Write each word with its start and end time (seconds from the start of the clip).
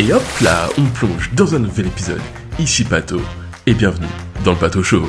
Et 0.00 0.14
hop 0.14 0.22
là, 0.40 0.66
on 0.78 0.86
plonge 0.86 1.30
dans 1.34 1.54
un 1.54 1.58
nouvel 1.58 1.88
épisode. 1.88 2.22
Ici 2.58 2.84
Pato, 2.84 3.20
et 3.66 3.74
bienvenue 3.74 4.08
dans 4.46 4.52
le 4.52 4.58
Pato 4.58 4.82
Show. 4.82 5.06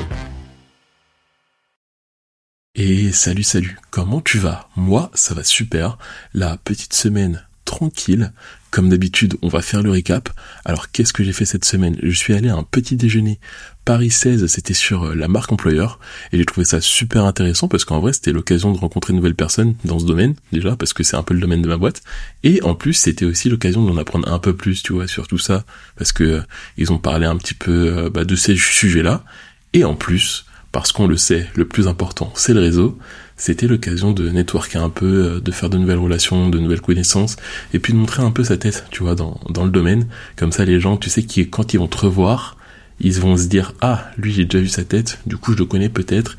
Et 2.74 3.10
salut 3.10 3.42
salut, 3.42 3.78
comment 3.90 4.20
tu 4.20 4.36
vas? 4.36 4.68
Moi, 4.76 5.10
ça 5.14 5.32
va 5.32 5.44
super. 5.44 5.96
La 6.34 6.58
petite 6.58 6.92
semaine 6.92 7.42
tranquille. 7.72 8.32
Comme 8.70 8.90
d'habitude, 8.90 9.36
on 9.42 9.48
va 9.48 9.62
faire 9.62 9.82
le 9.82 9.90
récap. 9.90 10.28
Alors, 10.64 10.90
qu'est-ce 10.90 11.12
que 11.12 11.24
j'ai 11.24 11.32
fait 11.32 11.46
cette 11.46 11.64
semaine? 11.64 11.96
Je 12.02 12.16
suis 12.16 12.34
allé 12.34 12.48
à 12.48 12.54
un 12.54 12.62
petit 12.62 12.96
déjeuner 12.96 13.38
Paris 13.86 14.10
16, 14.10 14.46
c'était 14.46 14.74
sur 14.74 15.04
euh, 15.04 15.14
la 15.14 15.26
marque 15.26 15.52
employeur, 15.52 15.98
et 16.32 16.38
j'ai 16.38 16.44
trouvé 16.44 16.64
ça 16.64 16.80
super 16.80 17.24
intéressant 17.24 17.68
parce 17.68 17.84
qu'en 17.84 18.00
vrai, 18.00 18.12
c'était 18.12 18.32
l'occasion 18.32 18.72
de 18.72 18.78
rencontrer 18.78 19.12
de 19.12 19.16
nouvelles 19.16 19.34
personnes 19.34 19.74
dans 19.84 19.98
ce 19.98 20.04
domaine, 20.04 20.34
déjà, 20.52 20.76
parce 20.76 20.92
que 20.92 21.02
c'est 21.02 21.16
un 21.16 21.22
peu 21.22 21.34
le 21.34 21.40
domaine 21.40 21.62
de 21.62 21.68
ma 21.68 21.78
boîte. 21.78 22.02
Et 22.44 22.62
en 22.62 22.74
plus, 22.74 22.92
c'était 22.92 23.24
aussi 23.24 23.48
l'occasion 23.48 23.84
d'en 23.84 23.96
apprendre 23.96 24.30
un 24.30 24.38
peu 24.38 24.54
plus, 24.54 24.82
tu 24.82 24.92
vois, 24.92 25.08
sur 25.08 25.26
tout 25.26 25.38
ça, 25.38 25.64
parce 25.96 26.12
que 26.12 26.24
euh, 26.24 26.40
ils 26.76 26.92
ont 26.92 26.98
parlé 26.98 27.26
un 27.26 27.36
petit 27.36 27.54
peu 27.54 27.72
euh, 27.72 28.10
bah, 28.10 28.24
de 28.24 28.36
ces 28.36 28.56
sujets-là. 28.56 29.24
Et 29.72 29.84
en 29.84 29.94
plus, 29.94 30.44
parce 30.72 30.92
qu'on 30.92 31.06
le 31.06 31.16
sait, 31.16 31.48
le 31.54 31.66
plus 31.66 31.88
important, 31.88 32.32
c'est 32.34 32.54
le 32.54 32.60
réseau, 32.60 32.98
c'était 33.36 33.66
l'occasion 33.66 34.12
de 34.12 34.28
networker 34.28 34.82
un 34.82 34.90
peu, 34.90 35.06
euh, 35.06 35.40
de 35.40 35.50
faire 35.50 35.70
de 35.70 35.78
nouvelles 35.78 35.98
relations, 35.98 36.48
de 36.48 36.58
nouvelles 36.58 36.80
connaissances, 36.80 37.36
et 37.74 37.78
puis 37.78 37.92
de 37.92 37.98
montrer 37.98 38.22
un 38.22 38.30
peu 38.30 38.44
sa 38.44 38.56
tête, 38.56 38.84
tu 38.90 39.02
vois, 39.02 39.14
dans, 39.14 39.40
dans 39.50 39.64
le 39.64 39.70
domaine. 39.70 40.06
Comme 40.36 40.52
ça, 40.52 40.64
les 40.64 40.80
gens, 40.80 40.96
tu 40.96 41.10
sais, 41.10 41.22
qui, 41.22 41.48
quand 41.48 41.74
ils 41.74 41.78
vont 41.78 41.88
te 41.88 41.98
revoir, 41.98 42.56
ils 43.00 43.20
vont 43.20 43.36
se 43.36 43.46
dire, 43.46 43.74
ah, 43.80 44.10
lui, 44.16 44.32
j'ai 44.32 44.44
déjà 44.44 44.62
vu 44.62 44.68
sa 44.68 44.84
tête, 44.84 45.18
du 45.26 45.36
coup, 45.36 45.52
je 45.52 45.58
le 45.58 45.64
connais 45.64 45.88
peut-être. 45.88 46.36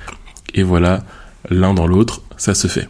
Et 0.54 0.64
voilà, 0.64 1.04
l'un 1.50 1.74
dans 1.74 1.88
l'autre, 1.88 2.22
ça 2.38 2.54
se 2.54 2.68
fait. 2.68 2.88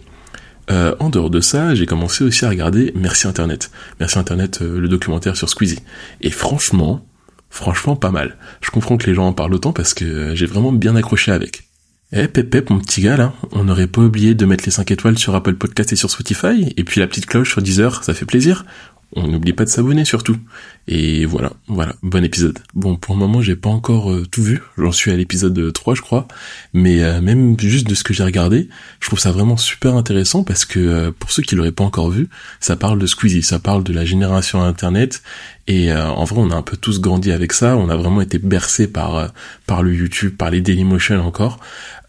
Euh, 0.72 0.95
en 0.99 1.09
dehors 1.09 1.30
de 1.30 1.41
ça, 1.41 1.75
j'ai 1.75 1.85
commencé 1.85 2.23
aussi 2.23 2.45
à 2.45 2.49
regarder 2.49 2.94
Merci 2.95 3.27
Internet. 3.27 3.72
Merci 3.99 4.17
Internet, 4.17 4.59
euh, 4.61 4.80
le 4.80 4.88
documentaire 4.88 5.35
sur 5.35 5.49
Squeezie. 5.49 5.80
Et 6.22 6.30
franchement, 6.30 7.05
franchement 7.49 7.95
pas 7.95 8.11
mal. 8.11 8.38
Je 8.61 8.72
comprends 8.72 8.97
que 8.97 9.08
les 9.08 9.14
gens 9.14 9.27
en 9.27 9.33
parlent 9.33 9.53
autant 9.53 9.73
parce 9.73 9.94
que 9.94 10.36
j'ai 10.36 10.45
vraiment 10.45 10.72
bien 10.72 10.95
accroché 10.95 11.31
avec. 11.31 11.67
Eh 12.16 12.28
Pep 12.28 12.69
mon 12.69 12.78
petit 12.78 13.02
gars 13.02 13.17
là, 13.17 13.33
on 13.53 13.64
n'aurait 13.64 13.88
pas 13.88 14.02
oublié 14.02 14.36
de 14.36 14.45
mettre 14.45 14.66
les 14.66 14.72
5 14.72 14.92
étoiles 14.92 15.17
sur 15.17 15.33
Apple 15.33 15.56
Podcast 15.56 15.94
et 15.94 15.95
sur 15.95 16.11
Spotify, 16.11 16.72
et 16.78 16.83
puis 16.83 17.00
la 17.00 17.08
petite 17.08 17.25
cloche 17.25 17.50
sur 17.50 17.64
Deezer, 17.64 18.03
ça 18.03 18.14
fait 18.14 18.28
plaisir. 18.28 18.66
On 19.16 19.28
n'oublie 19.28 19.53
pas 19.53 19.64
de 19.64 19.70
s'abonner 19.70 20.05
surtout. 20.05 20.38
Et 20.88 21.25
voilà, 21.25 21.53
voilà, 21.67 21.95
bon 22.02 22.23
épisode. 22.23 22.59
Bon, 22.73 22.95
pour 22.95 23.14
le 23.14 23.20
moment, 23.20 23.42
j'ai 23.42 23.55
pas 23.55 23.70
encore 23.70 24.11
euh, 24.11 24.25
tout 24.30 24.42
vu. 24.42 24.61
J'en 24.78 24.92
suis 24.92 25.11
à 25.11 25.16
l'épisode 25.16 25.72
3, 25.72 25.94
je 25.94 26.02
crois. 26.02 26.28
Mais 26.73 27.03
euh, 27.03 27.22
même 27.22 27.59
juste 27.59 27.88
de 27.88 27.94
ce 27.94 28.03
que 28.03 28.14
j'ai 28.14 28.23
regardé, 28.23 28.70
je 29.00 29.08
trouve 29.08 29.20
ça 29.20 29.31
vraiment 29.31 29.55
super 29.55 29.95
intéressant 29.95 30.44
parce 30.44 30.66
que 30.66 30.80
euh, 30.80 31.11
pour 31.11 31.31
ceux 31.31 31.44
qui 31.44 31.55
l'auraient 31.55 31.72
pas 31.72 31.83
encore 31.83 32.09
vu, 32.09 32.27
ça 32.59 32.75
parle 32.75 32.98
de 32.98 33.05
Squeezie, 33.05 33.44
ça 33.44 33.59
parle 33.59 33.83
de 33.83 33.94
la 33.94 34.03
génération 34.03 34.64
Internet. 34.64 35.22
Et 35.67 35.94
en 35.94 36.25
vrai, 36.25 36.42
on 36.42 36.52
a 36.52 36.56
un 36.56 36.61
peu 36.61 36.75
tous 36.75 37.00
grandi 37.00 37.31
avec 37.31 37.53
ça. 37.53 37.78
On 37.78 37.88
a 37.88 37.95
vraiment 37.95 38.19
été 38.19 38.38
bercé 38.38 38.88
par 38.88 39.31
par 39.66 39.81
le 39.81 39.94
YouTube, 39.94 40.36
par 40.36 40.50
les 40.50 40.59
Dailymotion 40.59 41.25
encore. 41.25 41.59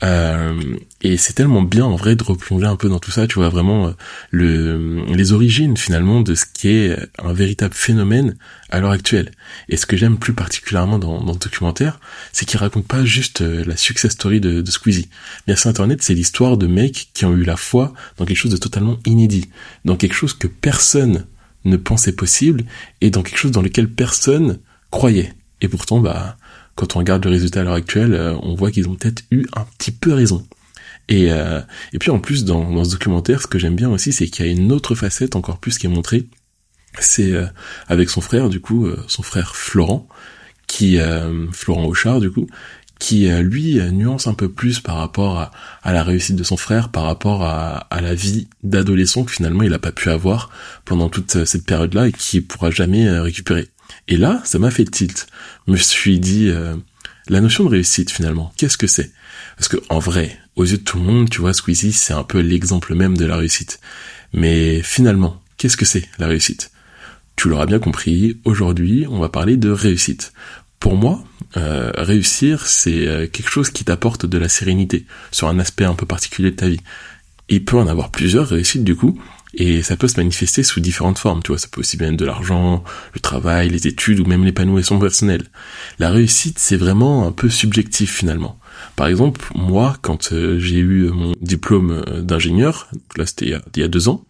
Euh, 0.04 0.76
et 1.02 1.16
c'est 1.16 1.32
tellement 1.32 1.62
bien 1.62 1.84
en 1.84 1.96
vrai 1.96 2.14
de 2.16 2.22
replonger 2.22 2.66
un 2.66 2.76
peu 2.76 2.88
dans 2.88 2.98
tout 2.98 3.10
ça, 3.10 3.26
tu 3.26 3.36
vois 3.36 3.48
vraiment 3.48 3.88
euh, 3.88 3.90
le, 4.30 5.04
les 5.14 5.32
origines 5.32 5.76
finalement 5.76 6.20
de 6.20 6.34
ce 6.34 6.44
qui 6.52 6.68
est 6.68 6.98
un 7.22 7.32
véritable 7.32 7.74
phénomène 7.74 8.36
à 8.70 8.80
l'heure 8.80 8.90
actuelle. 8.90 9.30
Et 9.68 9.76
ce 9.76 9.86
que 9.86 9.96
j'aime 9.96 10.18
plus 10.18 10.34
particulièrement 10.34 10.98
dans, 10.98 11.22
dans 11.22 11.32
le 11.32 11.38
documentaire, 11.38 12.00
c'est 12.32 12.44
qu'il 12.44 12.58
raconte 12.58 12.86
pas 12.86 13.04
juste 13.04 13.40
euh, 13.40 13.64
la 13.66 13.76
success 13.76 14.12
story 14.12 14.40
de, 14.40 14.60
de 14.60 14.70
Squeezie. 14.70 15.08
Merci 15.46 15.68
Internet, 15.68 16.02
c'est 16.02 16.14
l'histoire 16.14 16.56
de 16.58 16.66
mecs 16.66 17.08
qui 17.14 17.24
ont 17.24 17.32
eu 17.32 17.44
la 17.44 17.56
foi 17.56 17.92
dans 18.18 18.26
quelque 18.26 18.36
chose 18.36 18.52
de 18.52 18.58
totalement 18.58 18.98
inédit, 19.06 19.48
dans 19.84 19.96
quelque 19.96 20.14
chose 20.14 20.34
que 20.34 20.48
personne 20.48 21.24
ne 21.64 21.76
pensait 21.76 22.12
possible 22.12 22.64
et 23.00 23.10
dans 23.10 23.22
quelque 23.22 23.38
chose 23.38 23.52
dans 23.52 23.62
lequel 23.62 23.90
personne 23.90 24.58
croyait. 24.90 25.32
Et 25.60 25.68
pourtant, 25.68 26.00
bah, 26.00 26.36
quand 26.74 26.96
on 26.96 26.98
regarde 26.98 27.24
le 27.24 27.30
résultat 27.30 27.60
à 27.60 27.64
l'heure 27.64 27.74
actuelle, 27.74 28.14
euh, 28.14 28.36
on 28.42 28.54
voit 28.54 28.70
qu'ils 28.70 28.88
ont 28.88 28.94
peut-être 28.94 29.22
eu 29.30 29.46
un 29.54 29.66
petit 29.78 29.92
peu 29.92 30.12
raison. 30.12 30.46
Et, 31.08 31.32
euh, 31.32 31.60
et 31.92 31.98
puis 31.98 32.10
en 32.10 32.18
plus, 32.18 32.44
dans, 32.44 32.70
dans 32.70 32.84
ce 32.84 32.90
documentaire, 32.90 33.42
ce 33.42 33.46
que 33.46 33.58
j'aime 33.58 33.76
bien 33.76 33.90
aussi, 33.90 34.12
c'est 34.12 34.26
qu'il 34.26 34.46
y 34.46 34.48
a 34.48 34.52
une 34.52 34.72
autre 34.72 34.94
facette 34.94 35.36
encore 35.36 35.58
plus 35.58 35.78
qui 35.78 35.86
est 35.86 35.90
montrée. 35.90 36.26
C'est 36.98 37.32
euh, 37.32 37.46
avec 37.88 38.10
son 38.10 38.20
frère, 38.20 38.48
du 38.48 38.60
coup, 38.60 38.88
son 39.08 39.22
frère 39.22 39.56
Florent, 39.56 40.08
qui 40.66 40.98
Florent 41.52 41.84
Auchard, 41.84 42.20
du 42.20 42.30
coup, 42.30 42.46
qui 42.98 43.28
lui 43.28 43.80
nuance 43.92 44.26
un 44.26 44.34
peu 44.34 44.48
plus 44.48 44.80
par 44.80 44.96
rapport 44.96 45.50
à, 45.82 45.92
la 45.92 46.02
réussite 46.02 46.36
de 46.36 46.44
son 46.44 46.56
frère, 46.56 46.90
par 46.90 47.04
rapport 47.04 47.42
à, 47.42 47.86
la 48.00 48.14
vie 48.14 48.48
d'adolescent 48.62 49.24
que 49.24 49.32
finalement 49.32 49.62
il 49.62 49.74
a 49.74 49.78
pas 49.78 49.92
pu 49.92 50.10
avoir 50.10 50.50
pendant 50.84 51.08
toute 51.08 51.44
cette 51.44 51.66
période-là 51.66 52.08
et 52.08 52.12
qui 52.12 52.40
pourra 52.40 52.70
jamais 52.70 53.10
récupérer. 53.18 53.68
Et 54.08 54.16
là, 54.16 54.40
ça 54.44 54.58
m'a 54.58 54.70
fait 54.70 54.84
tilt. 54.84 55.26
Je 55.66 55.72
me 55.72 55.76
suis 55.76 56.18
dit, 56.20 56.48
euh, 56.48 56.76
la 57.28 57.40
notion 57.40 57.64
de 57.64 57.70
réussite 57.70 58.10
finalement, 58.10 58.52
qu'est-ce 58.56 58.76
que 58.76 58.86
c'est? 58.86 59.12
Parce 59.56 59.68
que 59.68 59.78
en 59.88 59.98
vrai, 59.98 60.38
aux 60.56 60.64
yeux 60.64 60.78
de 60.78 60.82
tout 60.82 60.98
le 60.98 61.04
monde, 61.04 61.30
tu 61.30 61.40
vois, 61.40 61.54
Squeezie, 61.54 61.92
c'est 61.92 62.12
un 62.12 62.22
peu 62.22 62.40
l'exemple 62.40 62.94
même 62.94 63.16
de 63.16 63.24
la 63.24 63.36
réussite. 63.36 63.80
Mais 64.32 64.82
finalement, 64.82 65.42
qu'est-ce 65.56 65.76
que 65.76 65.84
c'est 65.84 66.08
la 66.18 66.26
réussite? 66.26 66.70
Tu 67.36 67.48
l'auras 67.48 67.66
bien 67.66 67.78
compris, 67.78 68.40
aujourd'hui, 68.44 69.06
on 69.08 69.18
va 69.18 69.28
parler 69.28 69.56
de 69.56 69.70
réussite. 69.70 70.32
Pour 70.80 70.96
moi, 70.96 71.24
euh, 71.56 71.92
réussir, 71.96 72.66
c'est 72.66 73.06
euh, 73.06 73.26
quelque 73.26 73.50
chose 73.50 73.70
qui 73.70 73.84
t'apporte 73.84 74.26
de 74.26 74.38
la 74.38 74.48
sérénité 74.48 75.06
sur 75.30 75.48
un 75.48 75.58
aspect 75.58 75.84
un 75.84 75.94
peu 75.94 76.06
particulier 76.06 76.50
de 76.50 76.56
ta 76.56 76.68
vie. 76.68 76.80
Il 77.48 77.64
peut 77.64 77.76
en 77.76 77.86
avoir 77.86 78.10
plusieurs 78.10 78.48
réussites 78.48 78.84
du 78.84 78.96
coup, 78.96 79.18
et 79.56 79.82
ça 79.82 79.96
peut 79.96 80.08
se 80.08 80.18
manifester 80.18 80.62
sous 80.62 80.80
différentes 80.80 81.18
formes, 81.18 81.42
tu 81.42 81.48
vois, 81.48 81.58
ça 81.58 81.68
peut 81.70 81.80
aussi 81.80 81.96
bien 81.96 82.08
être 82.08 82.18
de 82.18 82.24
l'argent, 82.24 82.82
le 83.12 83.20
travail, 83.20 83.68
les 83.68 83.86
études 83.86 84.20
ou 84.20 84.24
même 84.24 84.44
l'épanouissement 84.44 84.98
personnel. 84.98 85.44
La 85.98 86.10
réussite, 86.10 86.58
c'est 86.58 86.76
vraiment 86.76 87.26
un 87.26 87.32
peu 87.32 87.48
subjectif 87.48 88.12
finalement. 88.12 88.58
Par 88.96 89.06
exemple, 89.06 89.40
moi, 89.54 89.96
quand 90.02 90.32
euh, 90.32 90.58
j'ai 90.58 90.78
eu 90.78 91.08
mon 91.10 91.34
diplôme 91.40 92.02
euh, 92.08 92.20
d'ingénieur, 92.20 92.88
là 93.16 93.26
c'était 93.26 93.46
il, 93.46 93.80
y 93.80 93.84
a 93.84 93.88
deux 93.88 94.08
ans, 94.08 94.24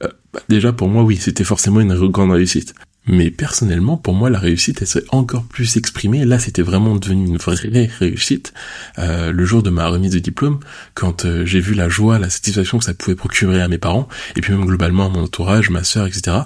bah, 0.00 0.40
déjà 0.48 0.72
pour 0.72 0.88
moi 0.88 1.02
oui, 1.02 1.16
c'était 1.16 1.44
forcément 1.44 1.80
une 1.80 1.94
grande 2.08 2.32
réussite. 2.32 2.74
Mais 3.08 3.30
personnellement, 3.30 3.96
pour 3.96 4.12
moi, 4.12 4.28
la 4.28 4.38
réussite, 4.38 4.82
elle 4.82 4.86
serait 4.86 5.04
encore 5.08 5.44
plus 5.44 5.78
exprimée. 5.78 6.26
Là, 6.26 6.38
c'était 6.38 6.62
vraiment 6.62 6.94
devenu 6.96 7.26
une 7.26 7.38
vraie 7.38 7.56
réussite. 7.98 8.52
Euh, 8.98 9.32
le 9.32 9.44
jour 9.46 9.62
de 9.62 9.70
ma 9.70 9.88
remise 9.88 10.12
de 10.12 10.18
diplôme, 10.18 10.60
quand 10.92 11.24
euh, 11.24 11.46
j'ai 11.46 11.60
vu 11.60 11.72
la 11.72 11.88
joie, 11.88 12.18
la 12.18 12.28
satisfaction 12.28 12.78
que 12.78 12.84
ça 12.84 12.92
pouvait 12.92 13.16
procurer 13.16 13.62
à 13.62 13.68
mes 13.68 13.78
parents, 13.78 14.08
et 14.36 14.42
puis 14.42 14.52
même 14.52 14.66
globalement 14.66 15.06
à 15.06 15.08
mon 15.08 15.24
entourage, 15.24 15.70
ma 15.70 15.84
sœur, 15.84 16.06
etc., 16.06 16.36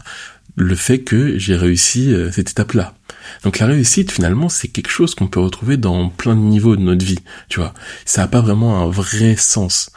le 0.55 0.75
fait 0.75 1.01
que 1.01 1.39
j'ai 1.39 1.57
réussi 1.57 2.13
euh, 2.13 2.31
cette 2.31 2.51
étape-là. 2.51 2.95
Donc 3.43 3.59
la 3.59 3.67
réussite, 3.67 4.13
finalement, 4.13 4.49
c'est 4.49 4.69
quelque 4.69 4.91
chose 4.91 5.15
qu'on 5.15 5.27
peut 5.27 5.41
retrouver 5.41 5.77
dans 5.77 6.11
plein 6.11 6.37
de 6.37 6.41
niveaux 6.41 6.77
de 6.77 6.83
notre 6.83 7.05
vie, 7.05 7.19
tu 7.49 7.59
vois. 7.59 7.75
Ça 8.05 8.23
n'a 8.23 8.29
pas 8.29 8.41
vraiment 8.41 8.83
un 8.83 8.91
vrai 8.91 9.35
sens. 9.37 9.91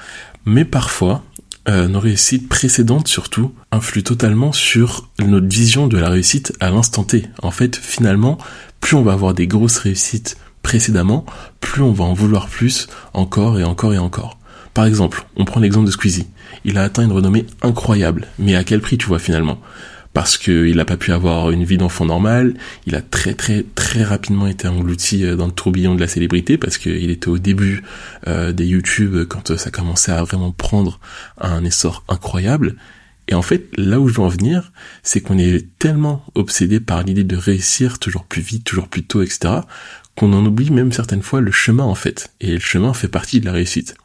Mais 0.46 0.66
parfois, 0.66 1.24
euh, 1.68 1.88
nos 1.88 2.00
réussites 2.00 2.48
précédentes 2.48 3.08
surtout 3.08 3.54
influent 3.72 4.04
totalement 4.04 4.52
sur 4.52 5.10
notre 5.20 5.48
vision 5.48 5.88
de 5.88 5.98
la 5.98 6.10
réussite 6.10 6.54
à 6.60 6.70
l'instant 6.70 7.04
T. 7.04 7.28
En 7.42 7.52
fait, 7.52 7.76
finalement, 7.76 8.38
plus 8.82 8.96
on 8.96 9.04
va 9.04 9.14
avoir 9.14 9.34
des 9.34 9.48
grosses 9.48 9.78
réussites 9.78 10.38
précédemment, 10.62 11.26
plus 11.60 11.82
on 11.82 11.92
va 11.92 12.06
en 12.06 12.14
vouloir 12.14 12.48
plus, 12.48 12.88
encore 13.14 13.60
et 13.60 13.64
encore 13.64 13.94
et 13.94 13.98
encore. 13.98 14.38
Par 14.74 14.86
exemple, 14.86 15.26
on 15.38 15.46
prend 15.46 15.60
l'exemple 15.60 15.86
de 15.86 15.92
Squeezie. 15.92 16.28
Il 16.66 16.78
a 16.78 16.84
atteint 16.84 17.04
une 17.04 17.12
renommée 17.12 17.46
incroyable, 17.62 18.28
mais 18.38 18.56
à 18.56 18.64
quel 18.64 18.82
prix 18.82 18.98
tu 18.98 19.08
vois 19.08 19.20
finalement? 19.20 19.60
Parce 20.16 20.38
qu'il 20.38 20.78
n'a 20.78 20.86
pas 20.86 20.96
pu 20.96 21.12
avoir 21.12 21.52
une 21.52 21.66
vie 21.66 21.78
d'enfant 21.78 22.06
normale, 22.06 22.54
il 22.88 22.96
a 22.96 23.02
très 23.02 23.34
très 23.34 23.66
très 23.76 24.02
rapidement 24.02 24.48
été 24.48 24.66
englouti 24.66 25.26
euh, 25.26 25.36
dans 25.36 25.46
le 25.46 25.52
tourbillon 25.52 25.94
de 25.94 26.00
la 26.00 26.08
célébrité 26.08 26.58
parce 26.58 26.78
qu'il 26.78 27.12
était 27.12 27.28
au 27.28 27.38
début 27.38 27.84
euh, 28.28 28.54
des 28.54 28.66
YouTube 28.66 29.26
quand 29.28 29.52
euh, 29.52 29.58
ça 29.58 29.72
commençait 29.72 30.14
à 30.14 30.24
vraiment 30.24 30.54
prendre 30.54 31.02
un 31.38 31.66
essor 31.66 32.06
incroyable. 32.08 32.78
Et 33.28 33.34
en 33.34 33.42
fait, 33.42 33.68
là 33.76 34.00
où 34.00 34.08
je 34.08 34.14
veux 34.14 34.22
en 34.22 34.30
venir, 34.30 34.72
c'est 35.04 35.20
qu'on 35.20 35.38
est 35.38 35.68
tellement 35.80 36.24
obsédé 36.34 36.80
par 36.80 37.04
l'idée 37.04 37.26
de 37.26 37.36
réussir 37.36 38.00
toujours 38.00 38.24
plus 38.24 38.42
vite, 38.42 38.64
toujours 38.64 38.88
plus 38.88 39.04
tôt, 39.04 39.22
etc., 39.22 39.56
qu'on 40.16 40.32
en 40.32 40.46
oublie 40.46 40.72
même 40.72 40.94
certaines 40.94 41.24
fois 41.24 41.42
le 41.42 41.52
chemin 41.52 41.84
en 41.84 41.96
fait. 41.96 42.32
Et 42.40 42.54
le 42.54 42.60
chemin 42.60 42.94
fait 42.94 43.10
partie 43.10 43.42
de 43.42 43.46
la 43.48 43.52
réussite. 43.52 43.96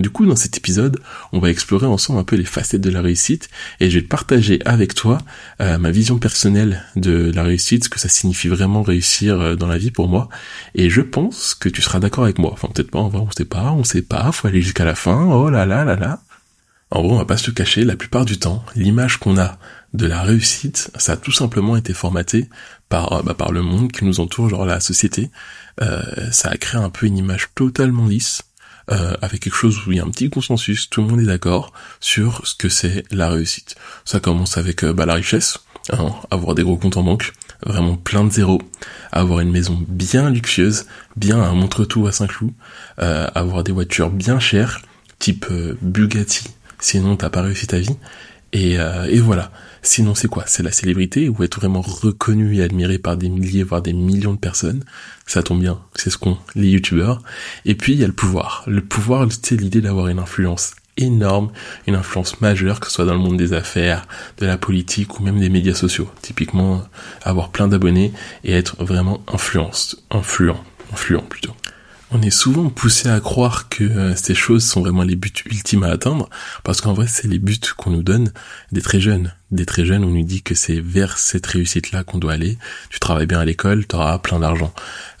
Du 0.00 0.08
coup, 0.08 0.24
dans 0.24 0.36
cet 0.36 0.56
épisode, 0.56 0.98
on 1.32 1.40
va 1.40 1.50
explorer 1.50 1.84
ensemble 1.84 2.20
un 2.20 2.24
peu 2.24 2.36
les 2.36 2.46
facettes 2.46 2.80
de 2.80 2.88
la 2.88 3.02
réussite 3.02 3.50
et 3.80 3.90
je 3.90 3.98
vais 3.98 4.04
partager 4.04 4.58
avec 4.64 4.94
toi 4.94 5.18
euh, 5.60 5.76
ma 5.76 5.90
vision 5.90 6.18
personnelle 6.18 6.82
de 6.96 7.30
la 7.34 7.42
réussite, 7.42 7.84
ce 7.84 7.90
que 7.90 8.00
ça 8.00 8.08
signifie 8.08 8.48
vraiment 8.48 8.82
réussir 8.82 9.38
euh, 9.38 9.56
dans 9.56 9.66
la 9.66 9.76
vie 9.76 9.90
pour 9.90 10.08
moi. 10.08 10.30
Et 10.74 10.88
je 10.88 11.02
pense 11.02 11.54
que 11.54 11.68
tu 11.68 11.82
seras 11.82 12.00
d'accord 12.00 12.24
avec 12.24 12.38
moi. 12.38 12.50
Enfin, 12.50 12.68
peut-être 12.68 12.90
pas, 12.90 12.98
on 12.98 13.30
sait 13.30 13.44
pas, 13.44 13.72
on 13.72 13.84
sait 13.84 14.00
pas, 14.00 14.32
faut 14.32 14.48
aller 14.48 14.62
jusqu'à 14.62 14.86
la 14.86 14.94
fin, 14.94 15.26
oh 15.26 15.50
là 15.50 15.66
là 15.66 15.84
là 15.84 15.96
là. 15.96 16.22
En 16.90 17.02
gros, 17.02 17.12
on 17.12 17.18
va 17.18 17.26
pas 17.26 17.36
se 17.36 17.50
cacher, 17.50 17.84
la 17.84 17.94
plupart 17.94 18.24
du 18.24 18.38
temps, 18.38 18.64
l'image 18.74 19.18
qu'on 19.18 19.38
a 19.38 19.58
de 19.92 20.06
la 20.06 20.22
réussite, 20.22 20.90
ça 20.96 21.12
a 21.12 21.16
tout 21.18 21.30
simplement 21.30 21.76
été 21.76 21.92
formaté 21.92 22.48
par, 22.88 23.12
euh, 23.12 23.22
bah, 23.22 23.34
par 23.34 23.52
le 23.52 23.60
monde 23.60 23.92
qui 23.92 24.06
nous 24.06 24.18
entoure, 24.20 24.48
genre 24.48 24.64
la 24.64 24.80
société. 24.80 25.30
ça 26.32 26.48
a 26.50 26.56
créé 26.56 26.80
un 26.80 26.90
peu 26.90 27.06
une 27.06 27.18
image 27.18 27.48
totalement 27.54 28.06
lisse 28.06 28.42
euh, 28.92 29.14
avec 29.22 29.40
quelque 29.40 29.56
chose 29.56 29.86
où 29.86 29.92
il 29.92 29.98
y 29.98 30.00
a 30.00 30.04
un 30.04 30.10
petit 30.10 30.30
consensus, 30.30 30.90
tout 30.90 31.02
le 31.02 31.08
monde 31.08 31.20
est 31.20 31.26
d'accord 31.26 31.72
sur 32.00 32.46
ce 32.46 32.54
que 32.54 32.68
c'est 32.68 33.04
la 33.10 33.28
réussite. 33.30 33.76
Ça 34.04 34.20
commence 34.20 34.58
avec 34.58 34.84
euh, 34.84 34.92
bah, 34.92 35.06
la 35.06 35.14
richesse, 35.14 35.58
hein, 35.92 36.12
avoir 36.30 36.54
des 36.54 36.62
gros 36.62 36.76
comptes 36.76 36.96
en 36.96 37.02
banque, 37.02 37.32
vraiment 37.64 37.96
plein 37.96 38.24
de 38.24 38.30
zéros, 38.30 38.60
avoir 39.12 39.40
une 39.40 39.50
maison 39.50 39.78
bien 39.88 40.30
luxueuse, 40.30 40.86
bien 41.16 41.40
un 41.40 41.54
montre-tout 41.54 42.06
à 42.06 42.12
Saint-Cloud, 42.12 42.52
euh, 43.00 43.28
avoir 43.34 43.62
des 43.62 43.72
voitures 43.72 44.10
bien 44.10 44.40
chères, 44.40 44.82
type 45.18 45.46
Bugatti, 45.82 46.44
sinon 46.80 47.16
t'as 47.16 47.30
pas 47.30 47.42
réussi 47.42 47.66
ta 47.66 47.78
vie, 47.78 47.96
et 48.52 48.76
voilà. 49.20 49.52
Sinon 49.82 50.14
c'est 50.14 50.28
quoi? 50.28 50.44
C'est 50.46 50.62
la 50.62 50.72
célébrité 50.72 51.28
ou 51.28 51.42
être 51.42 51.60
vraiment 51.60 51.80
reconnu 51.80 52.56
et 52.56 52.62
admiré 52.62 52.98
par 52.98 53.16
des 53.16 53.28
milliers, 53.28 53.62
voire 53.62 53.82
des 53.82 53.92
millions 53.92 54.34
de 54.34 54.38
personnes? 54.38 54.84
Ça 55.26 55.42
tombe 55.42 55.60
bien, 55.60 55.80
c'est 55.94 56.10
ce 56.10 56.18
qu'ont 56.18 56.38
les 56.54 56.68
youtubeurs. 56.68 57.22
Et 57.64 57.74
puis 57.74 57.94
il 57.94 57.98
y 58.00 58.04
a 58.04 58.06
le 58.06 58.12
pouvoir. 58.12 58.64
Le 58.66 58.82
pouvoir, 58.82 59.26
c'est 59.42 59.60
l'idée 59.60 59.80
d'avoir 59.80 60.08
une 60.08 60.18
influence 60.18 60.72
énorme, 60.96 61.50
une 61.86 61.94
influence 61.94 62.40
majeure, 62.40 62.80
que 62.80 62.86
ce 62.86 62.92
soit 62.92 63.06
dans 63.06 63.14
le 63.14 63.20
monde 63.20 63.38
des 63.38 63.52
affaires, 63.52 64.06
de 64.38 64.46
la 64.46 64.58
politique 64.58 65.18
ou 65.18 65.22
même 65.22 65.40
des 65.40 65.48
médias 65.48 65.74
sociaux. 65.74 66.10
Typiquement, 66.20 66.84
avoir 67.22 67.50
plein 67.50 67.68
d'abonnés 67.68 68.12
et 68.44 68.52
être 68.52 68.84
vraiment 68.84 69.22
influence, 69.32 69.96
influent, 70.10 70.62
influent 70.92 71.22
plutôt. 71.22 71.54
On 72.12 72.22
est 72.22 72.30
souvent 72.30 72.70
poussé 72.70 73.08
à 73.08 73.20
croire 73.20 73.68
que 73.68 73.84
euh, 73.84 74.16
ces 74.16 74.34
choses 74.34 74.64
sont 74.64 74.80
vraiment 74.80 75.04
les 75.04 75.14
buts 75.14 75.32
ultimes 75.46 75.84
à 75.84 75.90
atteindre, 75.90 76.28
parce 76.64 76.80
qu'en 76.80 76.92
vrai, 76.92 77.06
c'est 77.06 77.28
les 77.28 77.38
buts 77.38 77.60
qu'on 77.76 77.90
nous 77.90 78.02
donne 78.02 78.32
des 78.72 78.82
très 78.82 79.00
jeunes. 79.00 79.32
Des 79.52 79.64
très 79.64 79.86
jeunes, 79.86 80.02
on 80.02 80.10
nous 80.10 80.24
dit 80.24 80.42
que 80.42 80.56
c'est 80.56 80.80
vers 80.80 81.18
cette 81.18 81.46
réussite-là 81.46 82.02
qu'on 82.02 82.18
doit 82.18 82.32
aller. 82.32 82.58
Tu 82.88 82.98
travailles 82.98 83.28
bien 83.28 83.38
à 83.38 83.44
l'école, 83.44 83.86
tu 83.86 83.96
plein 84.24 84.40
d'argent. 84.40 84.74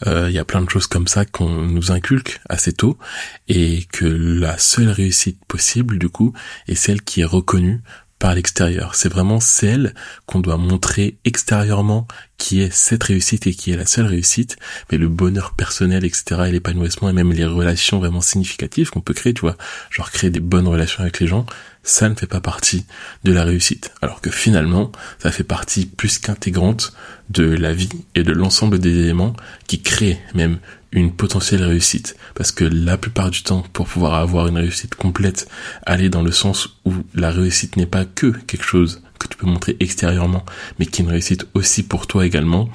Euh, 0.08 0.26
il 0.30 0.34
y 0.34 0.40
a 0.40 0.44
plein 0.44 0.62
de 0.62 0.68
choses 0.68 0.88
comme 0.88 1.06
ça 1.06 1.24
qu'on 1.24 1.48
nous 1.48 1.92
inculque 1.92 2.40
assez 2.48 2.72
tôt, 2.72 2.98
et 3.46 3.84
que 3.92 4.06
la 4.06 4.58
seule 4.58 4.90
réussite 4.90 5.38
possible, 5.46 5.96
du 5.96 6.08
coup, 6.08 6.32
est 6.66 6.74
celle 6.74 7.02
qui 7.02 7.20
est 7.20 7.24
reconnue 7.24 7.82
par 8.20 8.34
l'extérieur. 8.34 8.94
C'est 8.94 9.08
vraiment 9.08 9.40
celle 9.40 9.94
qu'on 10.26 10.38
doit 10.38 10.58
montrer 10.58 11.16
extérieurement 11.24 12.06
qui 12.38 12.60
est 12.60 12.72
cette 12.72 13.02
réussite 13.02 13.46
et 13.46 13.54
qui 13.54 13.72
est 13.72 13.76
la 13.76 13.86
seule 13.86 14.06
réussite, 14.06 14.56
mais 14.90 14.98
le 14.98 15.08
bonheur 15.08 15.54
personnel, 15.54 16.04
etc., 16.04 16.42
et 16.46 16.52
l'épanouissement 16.52 17.08
et 17.08 17.12
même 17.12 17.32
les 17.32 17.44
relations 17.44 17.98
vraiment 17.98 18.20
significatives 18.20 18.90
qu'on 18.90 19.00
peut 19.00 19.14
créer, 19.14 19.34
tu 19.34 19.40
vois, 19.40 19.56
genre 19.90 20.10
créer 20.10 20.30
des 20.30 20.40
bonnes 20.40 20.68
relations 20.68 21.00
avec 21.00 21.18
les 21.18 21.26
gens, 21.26 21.44
ça 21.82 22.08
ne 22.08 22.14
fait 22.14 22.26
pas 22.26 22.40
partie 22.40 22.84
de 23.24 23.32
la 23.32 23.44
réussite. 23.44 23.92
Alors 24.02 24.20
que 24.20 24.30
finalement, 24.30 24.92
ça 25.18 25.32
fait 25.32 25.44
partie 25.44 25.86
plus 25.86 26.18
qu'intégrante 26.18 26.92
de 27.30 27.44
la 27.44 27.72
vie 27.72 27.88
et 28.14 28.22
de 28.22 28.32
l'ensemble 28.32 28.78
des 28.78 28.98
éléments 28.98 29.34
qui 29.66 29.80
créent 29.80 30.20
même 30.34 30.58
une 30.92 31.12
potentielle 31.12 31.62
réussite. 31.62 32.16
Parce 32.34 32.52
que 32.52 32.64
la 32.64 32.96
plupart 32.96 33.30
du 33.30 33.42
temps, 33.42 33.64
pour 33.72 33.86
pouvoir 33.86 34.14
avoir 34.14 34.48
une 34.48 34.56
réussite 34.56 34.94
complète, 34.94 35.48
aller 35.86 36.08
dans 36.08 36.22
le 36.22 36.32
sens 36.32 36.80
où 36.84 36.92
la 37.14 37.30
réussite 37.30 37.76
n'est 37.76 37.86
pas 37.86 38.04
que 38.04 38.28
quelque 38.46 38.64
chose 38.64 39.02
que 39.18 39.28
tu 39.28 39.36
peux 39.36 39.46
montrer 39.46 39.76
extérieurement, 39.80 40.44
mais 40.78 40.86
qui 40.86 41.02
est 41.02 41.04
une 41.04 41.10
réussite 41.10 41.46
aussi 41.54 41.82
pour 41.82 42.06
toi 42.06 42.24
également, 42.26 42.70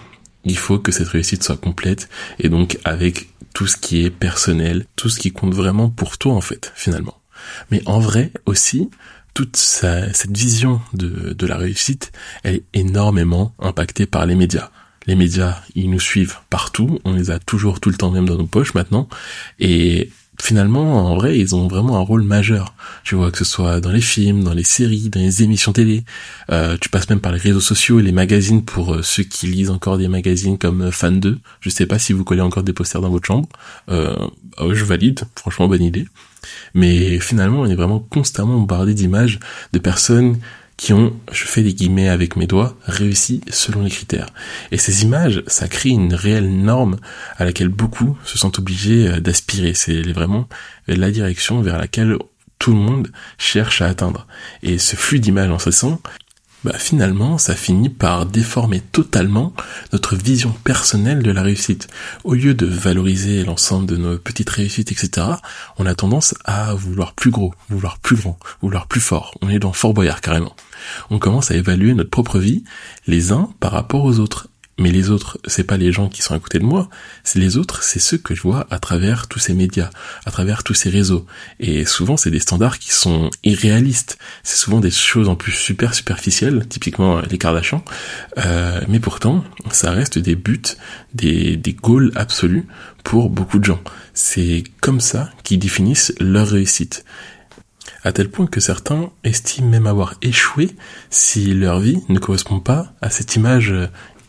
il 0.46 0.58
faut 0.58 0.80
que 0.80 0.92
cette 0.92 1.08
réussite 1.08 1.44
soit 1.44 1.58
complète 1.58 2.08
et 2.40 2.50
donc 2.50 2.78
avec 2.86 3.30
tout 3.54 3.68
ce 3.68 3.78
qui 3.78 4.06
est 4.06 4.12
personnel, 4.12 4.86
tout 4.96 5.10
ce 5.10 5.20
qui 5.20 5.32
compte 5.32 5.54
vraiment 5.54 5.90
pour 5.90 6.18
toi 6.18 6.34
en 6.34 6.42
fait, 6.42 6.72
finalement. 6.76 7.20
Mais 7.72 7.82
en 7.86 8.00
vrai 8.00 8.32
aussi, 8.46 8.90
toute 9.34 9.58
cette 9.58 10.38
vision 10.38 10.82
de, 10.94 11.34
de 11.34 11.48
la 11.48 11.58
réussite, 11.58 12.12
elle 12.44 12.56
est 12.56 12.64
énormément 12.74 13.54
impactée 13.60 14.06
par 14.06 14.26
les 14.26 14.36
médias. 14.36 14.70
Les 15.08 15.16
médias, 15.16 15.62
ils 15.76 15.90
nous 15.90 16.00
suivent 16.00 16.38
partout, 16.50 17.00
on 17.04 17.14
les 17.14 17.32
a 17.32 17.40
toujours 17.40 17.80
tout 17.80 17.90
le 17.90 17.96
temps 17.96 18.12
même 18.12 18.28
dans 18.28 18.38
nos 18.38 18.48
poches 18.48 18.74
maintenant, 18.74 19.08
et 19.60 20.10
finalement, 20.42 21.12
en 21.12 21.16
vrai, 21.16 21.38
ils 21.38 21.56
ont 21.56 21.68
vraiment 21.68 21.98
un 21.98 22.02
rôle 22.02 22.24
majeur. 22.24 22.74
Tu 23.04 23.16
vois, 23.16 23.32
que 23.32 23.38
ce 23.38 23.46
soit 23.46 23.82
dans 23.82 23.92
les 23.92 24.02
films, 24.02 24.44
dans 24.44 24.54
les 24.54 24.64
séries, 24.64 25.10
dans 25.10 25.20
les 25.20 25.44
émissions 25.44 25.74
télé. 25.74 26.04
Euh, 26.52 26.78
tu 26.80 26.90
passes 26.90 27.10
même 27.10 27.20
par 27.20 27.32
les 27.32 27.40
réseaux 27.40 27.62
sociaux 27.62 28.00
et 28.00 28.04
les 28.04 28.12
magazines 28.12 28.64
pour 28.64 28.96
euh, 28.96 29.02
ceux 29.02 29.24
qui 29.24 29.48
lisent 29.48 29.70
encore 29.70 29.98
des 29.98 30.08
magazines 30.08 30.58
comme 30.58 30.82
euh, 30.82 30.92
Fan 30.92 31.20
2. 31.20 31.40
Je 31.62 31.70
sais 31.70 31.86
pas 31.86 32.00
si 32.00 32.14
vous 32.14 32.24
collez 32.24 32.42
encore 32.42 32.64
des 32.64 32.74
posters 32.74 33.02
dans 33.02 33.10
votre 33.10 33.28
chambre. 33.28 33.48
Euh, 33.90 34.16
ah 34.58 34.66
je 34.72 34.84
valide. 34.84 35.22
Franchement, 35.36 35.68
bonne 35.68 35.84
idée. 35.84 36.08
Mais 36.74 37.20
finalement, 37.20 37.62
on 37.62 37.66
est 37.66 37.76
vraiment 37.76 38.00
constamment 38.00 38.58
bombardé 38.58 38.94
d'images 38.94 39.40
de 39.74 39.80
personnes 39.80 40.38
qui 40.78 40.94
ont, 40.94 41.18
je 41.32 41.46
fais 41.46 41.64
des 41.64 41.74
guillemets 41.74 42.10
avec 42.10 42.36
mes 42.36 42.48
doigts, 42.48 42.76
réussi 42.86 43.42
selon 43.50 43.82
les 43.82 43.90
critères. 43.90 44.28
Et 44.72 44.78
ces 44.78 45.04
images, 45.04 45.44
ça 45.48 45.68
crée 45.68 45.90
une 45.90 46.14
réelle 46.14 46.50
norme 46.50 46.98
à 47.38 47.46
laquelle 47.46 47.70
beaucoup 47.70 48.18
se 48.26 48.38
sentent 48.38 48.60
obligés 48.60 49.08
euh, 49.08 49.20
d'aspirer. 49.20 49.74
C'est 49.74 50.02
vraiment 50.12 50.48
la 50.88 51.12
direction 51.12 51.62
vers 51.62 51.78
laquelle 51.78 52.18
tout 52.60 52.72
le 52.72 52.80
monde 52.80 53.12
cherche 53.38 53.82
à 53.82 53.88
atteindre. 53.88 54.28
Et 54.64 54.78
ce 54.78 54.96
flux 54.96 55.20
d'images 55.20 55.52
en 55.52 55.60
ce 55.60 55.72
sens, 55.72 56.00
bah 56.66 56.74
finalement, 56.80 57.38
ça 57.38 57.54
finit 57.54 57.90
par 57.90 58.26
déformer 58.26 58.80
totalement 58.80 59.54
notre 59.94 60.16
vision 60.16 60.50
personnelle 60.64 61.22
de 61.22 61.30
la 61.30 61.44
réussite. 61.44 61.88
Au 62.24 62.34
lieu 62.34 62.56
de 62.56 62.66
valoriser 62.66 63.44
l'ensemble 63.44 63.86
de 63.86 63.98
nos 63.98 64.18
petites 64.18 64.50
réussites, 64.50 64.92
etc., 64.92 65.28
on 65.78 65.86
a 65.86 65.94
tendance 65.94 66.34
à 66.44 66.74
vouloir 66.74 67.14
plus 67.14 67.30
gros, 67.30 67.54
vouloir 67.70 68.00
plus 68.00 68.16
grand, 68.16 68.40
vouloir 68.64 68.88
plus 68.88 69.00
fort. 69.00 69.36
On 69.44 69.50
est 69.50 69.60
dans 69.60 69.74
Fort 69.74 69.94
Boyard 69.94 70.22
carrément. 70.22 70.56
On 71.10 71.20
commence 71.20 71.52
à 71.52 71.56
évaluer 71.56 71.94
notre 71.94 72.10
propre 72.10 72.40
vie, 72.40 72.64
les 73.08 73.32
uns 73.32 73.50
par 73.60 73.72
rapport 73.72 74.04
aux 74.04 74.20
autres. 74.20 74.50
Mais 74.78 74.92
les 74.92 75.10
autres, 75.10 75.38
c'est 75.48 75.64
pas 75.64 75.78
les 75.78 75.94
gens 75.94 76.10
qui 76.10 76.22
sont 76.22 76.34
à 76.34 76.40
côté 76.40 76.60
de 76.60 76.66
moi, 76.66 76.90
c'est 77.24 77.40
les 77.40 77.56
autres, 77.56 77.82
c'est 77.82 78.02
ceux 78.02 78.18
que 78.18 78.36
je 78.36 78.42
vois 78.42 78.68
à 78.70 78.78
travers 78.78 79.30
tous 79.30 79.40
ces 79.40 79.54
médias, 79.54 79.90
à 80.26 80.32
travers 80.32 80.64
tous 80.64 80.74
ces 80.74 80.90
réseaux. 80.90 81.26
Et 81.62 81.86
souvent, 81.86 82.18
c'est 82.18 82.30
des 82.30 82.42
standards 82.42 82.78
qui 82.78 82.92
sont 82.92 83.30
irréalistes. 83.46 84.18
C'est 84.44 84.58
souvent 84.58 84.82
des 84.82 84.92
choses 84.92 85.30
en 85.30 85.38
plus 85.38 85.54
super 85.54 85.94
superficielles, 85.94 86.68
typiquement 86.68 87.22
les 87.22 87.38
Kardashians. 87.38 87.86
Euh, 88.38 88.82
mais 88.90 89.00
pourtant, 89.00 89.46
ça 89.72 89.92
reste 89.92 90.20
des 90.20 90.36
buts, 90.36 90.62
des, 91.14 91.56
des 91.56 91.74
goals 91.74 92.12
absolus 92.16 92.68
pour 93.06 93.30
beaucoup 93.30 93.60
de 93.60 93.66
gens. 93.66 93.82
C'est 94.14 94.66
comme 94.82 95.00
ça 95.00 95.30
qu'ils 95.44 95.60
définissent 95.60 96.14
leur 96.20 96.50
réussite 96.50 97.06
à 98.06 98.14
tel 98.14 98.30
point 98.30 98.48
que 98.48 98.62
certains 98.62 99.10
estiment 99.26 99.68
même 99.68 99.88
avoir 99.88 100.14
échoué 100.22 100.72
si 101.10 101.54
leur 101.54 101.80
vie 101.82 102.02
ne 102.08 102.20
correspond 102.20 102.62
pas 102.62 102.94
à 103.02 103.10
cette 103.10 103.36
image 103.36 103.74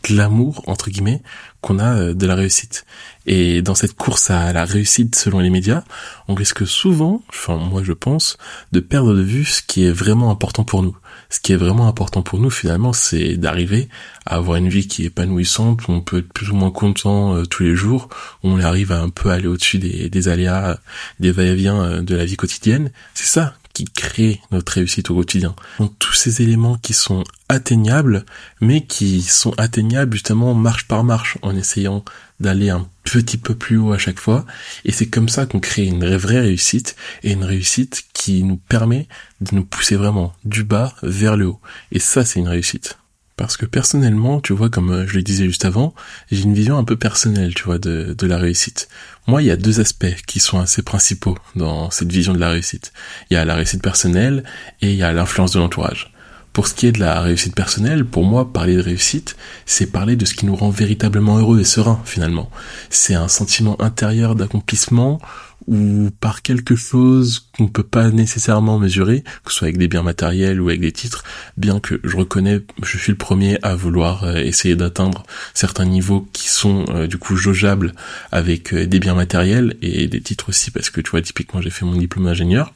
glamour 0.03 0.63
entre 0.67 0.89
guillemets 0.89 1.21
qu'on 1.61 1.79
a 1.79 1.95
euh, 1.95 2.13
de 2.13 2.25
la 2.25 2.35
réussite. 2.35 2.85
Et 3.25 3.61
dans 3.61 3.75
cette 3.75 3.93
course 3.93 4.29
à 4.29 4.53
la 4.53 4.63
réussite 4.63 5.15
selon 5.15 5.39
les 5.39 5.49
médias, 5.49 5.83
on 6.27 6.33
risque 6.33 6.65
souvent, 6.65 7.21
enfin 7.29 7.57
moi 7.57 7.83
je 7.83 7.93
pense, 7.93 8.37
de 8.71 8.79
perdre 8.79 9.13
de 9.13 9.21
vue 9.21 9.45
ce 9.45 9.61
qui 9.61 9.85
est 9.85 9.91
vraiment 9.91 10.31
important 10.31 10.63
pour 10.63 10.81
nous. 10.81 10.95
Ce 11.29 11.41
qui 11.41 11.51
est 11.51 11.57
vraiment 11.57 11.87
important 11.87 12.21
pour 12.21 12.39
nous 12.39 12.49
finalement, 12.49 12.93
c'est 12.93 13.35
d'arriver 13.35 13.89
à 14.25 14.35
avoir 14.35 14.57
une 14.57 14.69
vie 14.69 14.87
qui 14.87 15.03
est 15.03 15.07
épanouissante, 15.07 15.87
où 15.87 15.91
on 15.91 16.01
peut 16.01 16.19
être 16.19 16.31
plus 16.31 16.49
ou 16.49 16.55
moins 16.55 16.71
content 16.71 17.35
euh, 17.35 17.45
tous 17.45 17.63
les 17.63 17.75
jours, 17.75 18.07
où 18.43 18.49
on 18.49 18.59
arrive 18.59 18.91
à 18.91 19.01
un 19.01 19.09
peu 19.09 19.29
aller 19.29 19.47
au-dessus 19.47 19.77
des, 19.77 20.27
aléas, 20.29 20.79
des 21.19 21.31
va-et-vient 21.31 21.83
euh, 21.83 22.01
de 22.01 22.15
la 22.15 22.23
vie 22.23 22.37
quotidienne. 22.37 22.91
C'est 23.13 23.27
ça 23.27 23.55
qui 23.77 23.85
crée 23.85 24.41
notre 24.49 24.73
réussite 24.73 25.11
au 25.11 25.15
quotidien. 25.15 25.55
Donc 25.77 25.93
tous 25.99 26.13
ces 26.13 26.41
éléments 26.41 26.79
qui 26.81 26.93
sont 26.93 27.23
atteignables, 27.47 28.25
mais 28.59 28.81
qui 28.81 29.21
sont 29.21 29.53
atteignables 29.59 30.13
justement 30.13 30.55
marche 30.55 30.87
par 30.87 31.03
marche, 31.03 31.37
en 31.43 31.55
essayant 31.55 32.03
d'aller 32.39 32.71
un 32.71 32.87
petit 33.03 33.37
peu 33.37 33.53
plus 33.53 33.77
haut 33.77 33.91
à 33.91 33.99
chaque 33.99 34.19
fois. 34.19 34.47
Et 34.83 34.91
c'est 34.91 35.05
comme 35.05 35.29
ça 35.29 35.45
qu'on 35.45 35.59
crée 35.59 35.85
une 35.85 36.15
vraie 36.15 36.39
réussite, 36.39 36.95
et 37.21 37.33
une 37.33 37.43
réussite 37.43 38.05
qui 38.13 38.41
nous 38.41 38.57
permet 38.57 39.07
de 39.41 39.53
nous 39.53 39.63
pousser 39.63 39.95
vraiment 39.95 40.33
du 40.43 40.63
bas 40.63 40.95
vers 41.03 41.37
le 41.37 41.45
haut. 41.45 41.61
Et 41.91 41.99
ça, 41.99 42.25
c'est 42.25 42.39
une 42.39 42.47
réussite. 42.47 42.97
Parce 43.37 43.55
que 43.55 43.67
personnellement, 43.67 44.41
tu 44.41 44.53
vois, 44.53 44.69
comme 44.69 44.91
euh, 44.91 45.07
je 45.07 45.15
le 45.15 45.21
disais 45.21 45.45
juste 45.45 45.63
avant, 45.63 45.93
j'ai 46.31 46.41
une 46.41 46.55
vision 46.55 46.77
un 46.77 46.83
peu 46.83 46.97
personnelle, 46.97 47.53
tu 47.53 47.63
vois, 47.63 47.77
de, 47.77 48.15
de 48.17 48.27
la 48.27 48.37
réussite. 48.37 48.89
Moi, 49.27 49.43
il 49.43 49.45
y 49.45 49.51
a 49.51 49.55
deux 49.55 49.79
aspects 49.79 50.15
qui 50.25 50.39
sont 50.39 50.59
assez 50.59 50.81
principaux 50.81 51.37
dans 51.55 51.91
cette 51.91 52.11
vision 52.11 52.33
de 52.33 52.39
la 52.39 52.49
réussite. 52.49 52.93
Il 53.29 53.35
y 53.35 53.37
a 53.37 53.45
la 53.45 53.53
réussite 53.53 53.83
personnelle 53.83 54.43
et 54.81 54.89
il 54.91 54.97
y 54.97 55.03
a 55.03 55.13
l'influence 55.13 55.53
de 55.53 55.59
l'entourage. 55.59 56.11
Pour 56.51 56.65
ce 56.67 56.73
qui 56.73 56.87
est 56.87 56.91
de 56.91 56.99
la 56.99 57.21
réussite 57.21 57.53
personnelle, 57.53 58.03
pour 58.03 58.23
moi, 58.23 58.51
parler 58.51 58.75
de 58.75 58.81
réussite, 58.81 59.35
c'est 59.67 59.85
parler 59.85 60.15
de 60.15 60.25
ce 60.25 60.33
qui 60.33 60.47
nous 60.47 60.55
rend 60.55 60.71
véritablement 60.71 61.37
heureux 61.37 61.59
et 61.59 61.63
serein, 61.63 62.01
finalement. 62.05 62.49
C'est 62.89 63.13
un 63.13 63.27
sentiment 63.27 63.79
intérieur 63.79 64.33
d'accomplissement 64.33 65.21
ou 65.67 66.09
par 66.21 66.41
quelque 66.41 66.75
chose 66.75 67.49
qu'on 67.55 67.63
ne 67.63 67.69
peut 67.69 67.83
pas 67.83 68.09
nécessairement 68.09 68.79
mesurer, 68.79 69.23
que 69.43 69.51
ce 69.51 69.59
soit 69.59 69.65
avec 69.65 69.77
des 69.77 69.87
biens 69.87 70.03
matériels 70.03 70.61
ou 70.61 70.69
avec 70.69 70.79
des 70.79 70.93
titres, 70.93 71.23
bien 71.57 71.79
que 71.79 71.99
je 72.03 72.15
reconnais, 72.15 72.61
je 72.81 72.97
suis 72.97 73.11
le 73.11 73.17
premier 73.17 73.59
à 73.63 73.75
vouloir 73.75 74.23
euh, 74.23 74.35
essayer 74.35 74.75
d'atteindre 74.75 75.23
certains 75.53 75.85
niveaux 75.85 76.27
qui 76.31 76.47
sont 76.47 76.85
euh, 76.89 77.07
du 77.07 77.17
coup 77.17 77.35
jaugeables 77.35 77.93
avec 78.31 78.73
euh, 78.73 78.87
des 78.87 78.99
biens 78.99 79.15
matériels 79.15 79.75
et 79.81 80.07
des 80.07 80.21
titres 80.21 80.49
aussi, 80.49 80.71
parce 80.71 80.89
que 80.89 81.01
tu 81.01 81.11
vois, 81.11 81.21
typiquement 81.21 81.61
j'ai 81.61 81.69
fait 81.69 81.85
mon 81.85 81.97
diplôme 81.97 82.25
d'ingénieur. 82.25 82.73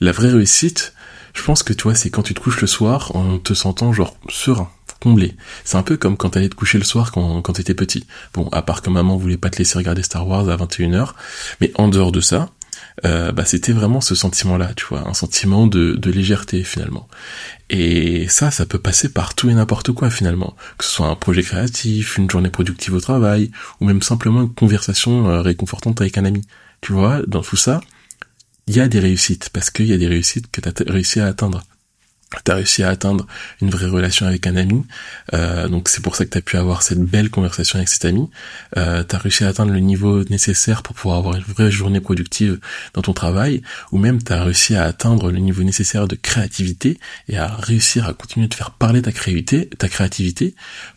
La 0.00 0.12
vraie 0.12 0.30
réussite, 0.30 0.94
je 1.32 1.42
pense 1.42 1.62
que 1.62 1.72
tu 1.72 1.84
vois, 1.84 1.94
c'est 1.94 2.10
quand 2.10 2.22
tu 2.22 2.34
te 2.34 2.40
couches 2.40 2.60
le 2.60 2.66
soir 2.66 3.14
en 3.14 3.38
te 3.38 3.54
sentant 3.54 3.92
genre 3.92 4.16
serein, 4.28 4.70
comblé. 5.00 5.34
C'est 5.64 5.76
un 5.76 5.82
peu 5.82 5.96
comme 5.96 6.16
quand 6.16 6.30
t'allais 6.30 6.48
te 6.48 6.54
coucher 6.54 6.78
le 6.78 6.84
soir 6.84 7.12
quand, 7.12 7.42
quand 7.42 7.54
t'étais 7.54 7.74
petit. 7.74 8.06
Bon, 8.34 8.48
à 8.52 8.62
part 8.62 8.82
que 8.82 8.90
maman 8.90 9.16
voulait 9.16 9.36
pas 9.36 9.50
te 9.50 9.58
laisser 9.58 9.78
regarder 9.78 10.02
Star 10.02 10.26
Wars 10.26 10.48
à 10.48 10.56
21h, 10.56 11.12
mais 11.60 11.72
en 11.76 11.88
dehors 11.88 12.12
de 12.12 12.20
ça, 12.20 12.50
euh, 13.04 13.30
bah 13.32 13.44
c'était 13.44 13.72
vraiment 13.72 14.00
ce 14.00 14.14
sentiment-là, 14.14 14.72
tu 14.74 14.86
vois, 14.86 15.06
un 15.06 15.14
sentiment 15.14 15.66
de, 15.66 15.98
légèreté 16.10 16.64
finalement. 16.64 17.08
Et 17.68 18.28
ça, 18.28 18.50
ça 18.50 18.64
peut 18.64 18.78
passer 18.78 19.10
par 19.10 19.34
tout 19.34 19.50
et 19.50 19.54
n'importe 19.54 19.92
quoi 19.92 20.10
finalement, 20.10 20.56
que 20.78 20.84
ce 20.84 20.90
soit 20.90 21.08
un 21.08 21.14
projet 21.14 21.42
créatif, 21.42 22.16
une 22.16 22.30
journée 22.30 22.50
productive 22.50 22.94
au 22.94 23.00
travail, 23.00 23.50
ou 23.80 23.86
même 23.86 24.02
simplement 24.02 24.42
une 24.42 24.54
conversation 24.54 25.28
euh, 25.28 25.42
réconfortante 25.42 26.00
avec 26.00 26.16
un 26.16 26.24
ami. 26.24 26.42
Tu 26.80 26.92
vois, 26.92 27.20
dans 27.26 27.42
tout 27.42 27.56
ça, 27.56 27.80
il 28.66 28.76
y 28.76 28.80
a 28.80 28.88
des 28.88 29.00
réussites, 29.00 29.50
parce 29.50 29.70
qu'il 29.70 29.86
y 29.86 29.92
a 29.92 29.98
des 29.98 30.08
réussites 30.08 30.50
que 30.50 30.60
tu 30.60 30.68
as 30.68 30.92
réussi 30.92 31.20
à 31.20 31.26
atteindre 31.26 31.62
tu 32.44 32.50
as 32.50 32.54
réussi 32.54 32.82
à 32.82 32.90
atteindre 32.90 33.26
une 33.62 33.70
vraie 33.70 33.86
relation 33.86 34.26
avec 34.26 34.46
un 34.46 34.56
ami, 34.56 34.84
euh, 35.32 35.68
donc 35.68 35.88
c'est 35.88 36.02
pour 36.02 36.16
ça 36.16 36.24
que 36.24 36.30
tu 36.30 36.38
as 36.38 36.42
pu 36.42 36.56
avoir 36.56 36.82
cette 36.82 37.00
belle 37.00 37.30
conversation 37.30 37.76
avec 37.76 37.88
cet 37.88 38.04
ami, 38.04 38.28
euh, 38.76 39.04
tu 39.08 39.16
réussi 39.16 39.44
à 39.44 39.48
atteindre 39.48 39.72
le 39.72 39.80
niveau 39.80 40.24
nécessaire 40.24 40.82
pour 40.82 40.94
pouvoir 40.94 41.18
avoir 41.18 41.36
une 41.36 41.42
vraie 41.42 41.70
journée 41.70 42.00
productive 42.00 42.58
dans 42.94 43.02
ton 43.02 43.12
travail, 43.12 43.62
ou 43.92 43.98
même 43.98 44.22
tu 44.22 44.32
as 44.32 44.42
réussi 44.42 44.74
à 44.74 44.84
atteindre 44.84 45.30
le 45.30 45.38
niveau 45.38 45.62
nécessaire 45.62 46.08
de 46.08 46.16
créativité 46.16 46.98
et 47.28 47.38
à 47.38 47.46
réussir 47.46 48.06
à 48.06 48.14
continuer 48.14 48.48
de 48.48 48.54
faire 48.54 48.72
parler 48.72 49.02
ta 49.02 49.12
créativité, 49.12 49.68
ta 49.68 49.88
créativité 49.88 50.54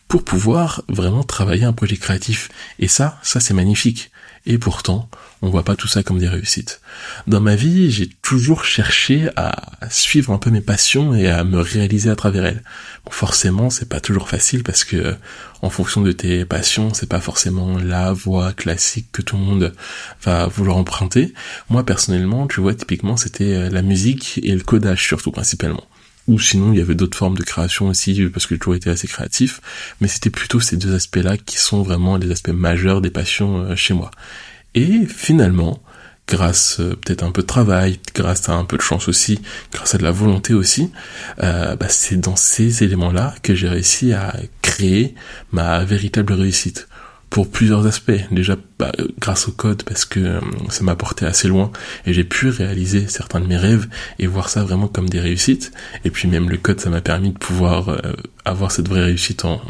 pour 0.08 0.24
pouvoir 0.24 0.82
vraiment 0.88 1.22
travailler 1.22 1.64
un 1.64 1.72
projet 1.72 1.96
créatif. 1.96 2.48
Et 2.80 2.88
ça, 2.88 3.18
ça 3.22 3.38
c'est 3.38 3.54
magnifique. 3.54 4.09
Et 4.46 4.56
pourtant, 4.56 5.08
on 5.42 5.50
voit 5.50 5.64
pas 5.64 5.76
tout 5.76 5.86
ça 5.86 6.02
comme 6.02 6.18
des 6.18 6.28
réussites. 6.28 6.80
Dans 7.26 7.40
ma 7.40 7.56
vie, 7.56 7.90
j'ai 7.90 8.08
toujours 8.22 8.64
cherché 8.64 9.28
à 9.36 9.54
suivre 9.90 10.32
un 10.32 10.38
peu 10.38 10.50
mes 10.50 10.62
passions 10.62 11.14
et 11.14 11.28
à 11.28 11.44
me 11.44 11.60
réaliser 11.60 12.08
à 12.08 12.16
travers 12.16 12.46
elles. 12.46 12.62
Bon, 13.04 13.10
forcément, 13.10 13.68
c'est 13.68 13.88
pas 13.88 14.00
toujours 14.00 14.28
facile 14.28 14.62
parce 14.62 14.84
que 14.84 15.14
en 15.60 15.68
fonction 15.68 16.00
de 16.00 16.12
tes 16.12 16.46
passions, 16.46 16.94
c'est 16.94 17.08
pas 17.08 17.20
forcément 17.20 17.78
la 17.78 18.12
voie 18.12 18.52
classique 18.52 19.08
que 19.12 19.20
tout 19.20 19.36
le 19.36 19.42
monde 19.42 19.74
va 20.22 20.46
vouloir 20.46 20.78
emprunter. 20.78 21.34
Moi, 21.68 21.84
personnellement, 21.84 22.46
tu 22.46 22.60
vois, 22.60 22.74
typiquement, 22.74 23.18
c'était 23.18 23.54
euh, 23.54 23.70
la 23.70 23.82
musique 23.82 24.40
et 24.42 24.54
le 24.54 24.62
codage 24.62 25.06
surtout 25.06 25.32
principalement 25.32 25.84
ou 26.30 26.38
sinon 26.38 26.72
il 26.72 26.78
y 26.78 26.80
avait 26.80 26.94
d'autres 26.94 27.18
formes 27.18 27.36
de 27.36 27.42
création 27.42 27.88
aussi 27.88 28.28
parce 28.32 28.46
que 28.46 28.54
j'ai 28.54 28.60
toujours 28.60 28.76
été 28.76 28.88
assez 28.88 29.08
créatif. 29.08 29.60
Mais 30.00 30.06
c'était 30.06 30.30
plutôt 30.30 30.60
ces 30.60 30.76
deux 30.76 30.94
aspects 30.94 31.16
là 31.16 31.36
qui 31.36 31.58
sont 31.58 31.82
vraiment 31.82 32.16
les 32.16 32.30
aspects 32.30 32.50
majeurs 32.50 33.00
des 33.00 33.10
passions 33.10 33.62
euh, 33.62 33.76
chez 33.76 33.94
moi. 33.94 34.12
Et 34.74 35.06
finalement, 35.06 35.82
grâce 36.28 36.78
euh, 36.78 36.94
peut-être 36.94 37.24
un 37.24 37.32
peu 37.32 37.42
de 37.42 37.46
travail, 37.48 37.98
grâce 38.14 38.48
à 38.48 38.52
un 38.52 38.64
peu 38.64 38.76
de 38.76 38.82
chance 38.82 39.08
aussi, 39.08 39.40
grâce 39.72 39.96
à 39.96 39.98
de 39.98 40.04
la 40.04 40.12
volonté 40.12 40.54
aussi, 40.54 40.92
euh, 41.42 41.74
bah, 41.74 41.88
c'est 41.88 42.16
dans 42.16 42.36
ces 42.36 42.84
éléments-là 42.84 43.34
que 43.42 43.56
j'ai 43.56 43.68
réussi 43.68 44.12
à 44.12 44.36
créer 44.62 45.16
ma 45.50 45.84
véritable 45.84 46.32
réussite 46.32 46.86
pour 47.30 47.50
plusieurs 47.50 47.86
aspects. 47.86 48.12
Déjà 48.30 48.56
bah, 48.78 48.92
euh, 48.98 49.08
grâce 49.18 49.48
au 49.48 49.52
code 49.52 49.82
parce 49.84 50.04
que 50.04 50.40
ça 50.68 50.84
m'a 50.84 50.96
porté 50.96 51.24
assez 51.24 51.48
loin 51.48 51.70
et 52.06 52.12
j'ai 52.12 52.24
pu 52.24 52.48
réaliser 52.48 53.08
certains 53.08 53.40
de 53.40 53.46
mes 53.46 53.56
rêves 53.56 53.88
et 54.18 54.26
voir 54.26 54.48
ça 54.48 54.62
vraiment 54.62 54.88
comme 54.88 55.08
des 55.08 55.20
réussites. 55.20 55.72
Et 56.04 56.10
puis 56.10 56.28
même 56.28 56.50
le 56.50 56.56
code 56.56 56.80
ça 56.80 56.90
m'a 56.90 57.00
permis 57.00 57.30
de 57.30 57.38
pouvoir 57.38 58.00
avoir 58.44 58.72
cette 58.72 58.88
vraie 58.88 59.04
réussite 59.04 59.44
en, 59.44 59.60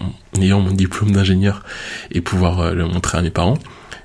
ayant 0.40 0.60
mon 0.60 0.72
diplôme 0.72 1.12
d'ingénieur 1.12 1.62
et 2.10 2.20
pouvoir 2.20 2.74
le 2.74 2.86
montrer 2.86 3.18
à 3.18 3.22
mes 3.22 3.30
parents 3.30 3.58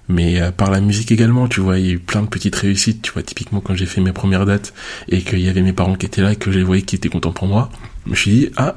mais 0.07 0.41
euh, 0.41 0.51
par 0.51 0.71
la 0.71 0.81
musique 0.81 1.11
également, 1.11 1.47
tu 1.47 1.61
vois, 1.61 1.79
il 1.79 1.85
y 1.85 1.89
a 1.89 1.93
eu 1.93 1.99
plein 1.99 2.21
de 2.21 2.27
petites 2.27 2.55
réussites, 2.55 3.01
tu 3.01 3.11
vois, 3.11 3.23
typiquement 3.23 3.59
quand 3.61 3.75
j'ai 3.75 3.85
fait 3.85 4.01
mes 4.01 4.13
premières 4.13 4.45
dates 4.45 4.73
et 5.09 5.21
qu'il 5.21 5.39
y 5.39 5.49
avait 5.49 5.61
mes 5.61 5.73
parents 5.73 5.95
qui 5.95 6.05
étaient 6.05 6.21
là 6.21 6.33
et 6.33 6.35
que 6.35 6.51
je 6.51 6.59
les 6.59 6.63
voyais 6.63 6.83
qui 6.83 6.95
étaient 6.95 7.09
contents 7.09 7.31
pour 7.31 7.47
moi, 7.47 7.69
je 8.05 8.11
me 8.11 8.15
suis 8.15 8.31
dit, 8.31 8.49
ah, 8.57 8.75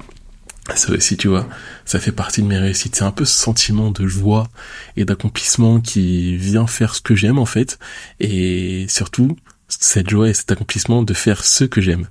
ça 0.77 0.93
aussi, 0.93 1.17
tu 1.17 1.29
vois, 1.29 1.49
ça 1.85 1.99
fait 1.99 2.13
partie 2.13 2.43
de 2.43 2.47
mes 2.47 2.59
réussites. 2.59 2.97
C'est 2.97 3.05
un 3.05 3.11
peu 3.11 3.25
ce 3.25 3.37
sentiment 3.37 3.91
de 3.91 4.07
joie 4.07 4.49
et 4.97 5.05
d'accomplissement 5.05 5.81
qui 5.81 6.37
vient 6.37 6.67
faire 6.67 6.95
ce 6.95 7.01
que 7.01 7.15
j'aime, 7.15 7.39
en 7.39 7.47
fait. 7.47 7.79
Et 8.21 8.87
surtout, 8.89 9.37
cette 9.69 10.09
joie 10.09 10.29
et 10.29 10.35
cet 10.35 10.53
accomplissement 10.53 11.03
de 11.03 11.15
faire 11.15 11.45
ce 11.45 11.65
que 11.65 11.81
j'aime 11.81 12.07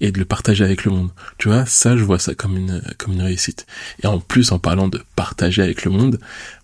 et 0.00 0.12
de 0.12 0.18
le 0.18 0.24
partager 0.24 0.64
avec 0.64 0.84
le 0.84 0.92
monde. 0.92 1.10
Tu 1.38 1.48
vois, 1.48 1.66
ça, 1.66 1.96
je 1.96 2.04
vois 2.04 2.18
ça 2.18 2.34
comme 2.34 2.56
une, 2.56 2.82
comme 2.98 3.12
une 3.12 3.22
réussite. 3.22 3.66
Et 4.02 4.06
en 4.06 4.18
plus, 4.18 4.52
en 4.52 4.58
parlant 4.58 4.88
de 4.88 5.02
partager 5.16 5.62
avec 5.62 5.84
le 5.84 5.90
monde, 5.90 6.18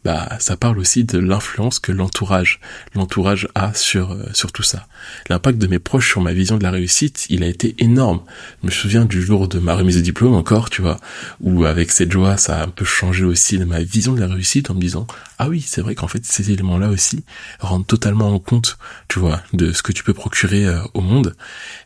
bah, 0.05 0.29
ça 0.39 0.57
parle 0.57 0.79
aussi 0.79 1.05
de 1.05 1.19
l'influence 1.19 1.79
que 1.79 1.93
l'entourage, 1.93 2.61
l'entourage 2.95 3.49
a 3.55 3.75
sur, 3.75 4.13
euh, 4.13 4.25
sur 4.33 4.53
tout 4.53 4.63
ça. 4.63 4.87
L'impact 5.29 5.59
de 5.59 5.67
mes 5.67 5.79
proches 5.79 6.09
sur 6.09 6.21
ma 6.21 6.33
vision 6.33 6.57
de 6.57 6.63
la 6.63 6.71
réussite, 6.71 7.27
il 7.29 7.43
a 7.43 7.47
été 7.47 7.75
énorme. 7.79 8.21
Je 8.63 8.67
me 8.67 8.71
souviens 8.71 9.05
du 9.05 9.21
jour 9.21 9.49
de 9.49 9.59
ma 9.59 9.75
remise 9.75 9.97
de 9.97 10.01
diplôme 10.03 10.35
encore, 10.35 10.71
tu 10.71 10.81
vois, 10.81 10.99
où 11.41 11.65
avec 11.65 11.91
cette 11.91 12.13
joie, 12.13 12.37
ça 12.37 12.61
a 12.61 12.65
un 12.65 12.69
peu 12.69 12.85
changé 12.85 13.25
aussi 13.25 13.59
ma 13.59 13.83
vision 13.83 14.13
de 14.13 14.21
la 14.21 14.29
réussite 14.29 14.71
en 14.71 14.75
me 14.75 14.81
disant, 14.81 15.07
ah 15.39 15.49
oui, 15.49 15.61
c'est 15.61 15.83
vrai 15.83 15.95
qu'en 15.95 16.09
fait, 16.09 16.25
ces 16.25 16.51
éléments-là 16.51 16.89
aussi 16.89 17.25
rendent 17.61 17.87
totalement 17.87 18.33
en 18.33 18.39
compte, 18.39 18.79
tu 19.09 19.19
vois, 19.19 19.43
de 19.53 19.73
ce 19.73 19.83
que 19.83 19.93
tu 19.93 20.03
peux 20.03 20.15
procurer 20.15 20.67
euh, 20.67 20.81
au 20.95 21.01
monde. 21.01 21.35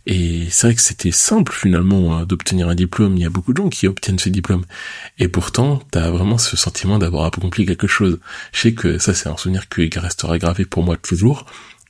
Et 0.06 0.46
c'est 0.50 0.68
vrai 0.68 0.76
que 0.76 0.82
c'était 0.82 1.10
simple 1.10 1.52
finalement 1.52 2.16
hein, 2.16 2.26
d'obtenir 2.26 2.68
un 2.68 2.74
diplôme. 2.76 3.16
Il 3.16 3.22
y 3.22 3.26
a 3.26 3.30
beaucoup 3.30 3.52
de 3.52 3.60
gens 3.60 3.68
qui 3.68 3.88
obtiennent 3.88 4.18
ce 4.18 4.28
diplôme. 4.28 4.64
Et 5.18 5.26
pourtant, 5.28 5.82
t'as 5.90 6.10
vraiment 6.10 6.38
ce 6.38 6.56
sentiment 6.56 6.98
d'avoir 6.98 7.24
accompli 7.24 7.66
quelque 7.66 7.88
chose. 7.88 8.20
Je 8.52 8.60
sais 8.60 8.72
que 8.72 8.98
ça, 8.98 9.14
c'est 9.14 9.28
un 9.28 9.36
souvenir 9.36 9.68
qui 9.68 9.90
restera 9.98 10.38
gravé 10.38 10.64
pour 10.64 10.84
moi 10.84 10.96
toujours. 10.96 11.46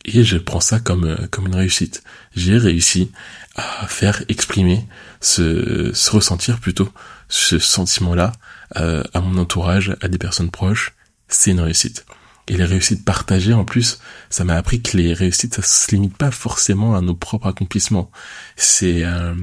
Et 0.07 0.25
je 0.25 0.38
prends 0.38 0.61
ça 0.61 0.81
comme, 0.81 1.05
euh, 1.05 1.26
comme 1.31 1.47
une 1.47 1.55
réussite. 1.55 2.02
J'ai 2.35 2.57
réussi 2.57 3.12
à 3.55 3.87
faire 3.87 4.23
exprimer 4.29 4.87
ce, 5.21 5.90
ce 5.93 6.11
ressentir 6.11 6.59
plutôt, 6.59 6.88
ce 7.29 7.59
sentiment-là 7.59 8.33
euh, 8.76 9.02
à 9.12 9.21
mon 9.21 9.38
entourage, 9.38 9.95
à 10.00 10.09
des 10.09 10.19
personnes 10.19 10.50
proches. 10.50 10.95
C'est 11.30 11.52
une 11.52 11.60
réussite. 11.60 12.04
Et 12.49 12.56
les 12.56 12.64
réussites 12.64 13.04
partagées, 13.04 13.54
en 13.54 13.64
plus, 13.64 14.00
ça 14.28 14.42
m'a 14.42 14.56
appris 14.56 14.82
que 14.82 14.96
les 14.96 15.14
réussites, 15.14 15.54
ça 15.54 15.62
se 15.62 15.94
limite 15.94 16.16
pas 16.16 16.32
forcément 16.32 16.96
à 16.96 17.00
nos 17.00 17.14
propres 17.14 17.46
accomplissements. 17.46 18.10
C'est 18.56 19.04
euh, 19.04 19.34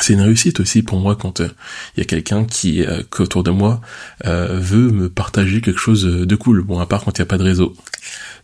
c'est 0.00 0.12
une 0.12 0.20
réussite 0.20 0.60
aussi 0.60 0.82
pour 0.82 1.00
moi 1.00 1.16
quand 1.16 1.40
il 1.40 1.46
euh, 1.46 1.54
y 1.96 2.00
a 2.02 2.04
quelqu'un 2.04 2.44
qui, 2.44 2.84
euh, 2.84 3.02
autour 3.18 3.42
de 3.42 3.50
moi, 3.50 3.80
veut 4.24 4.90
me 4.92 5.08
partager 5.08 5.60
quelque 5.60 5.80
chose 5.80 6.04
de 6.04 6.36
cool. 6.36 6.62
Bon, 6.62 6.78
à 6.78 6.86
part 6.86 7.02
quand 7.02 7.18
il 7.18 7.20
n'y 7.20 7.24
a 7.24 7.26
pas 7.26 7.38
de 7.38 7.42
réseau. 7.42 7.74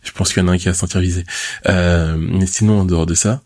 Je 0.03 0.11
pense 0.11 0.33
qu'il 0.33 0.43
y 0.43 0.45
en 0.45 0.49
a 0.49 0.51
un 0.51 0.57
qui 0.57 0.65
va 0.65 0.73
se 0.73 0.79
sentir 0.81 0.99
visé. 0.99 1.23
mais 1.65 2.47
sinon, 2.47 2.81
en 2.81 2.85
dehors 2.85 3.05
de 3.05 3.13
ça, 3.13 3.41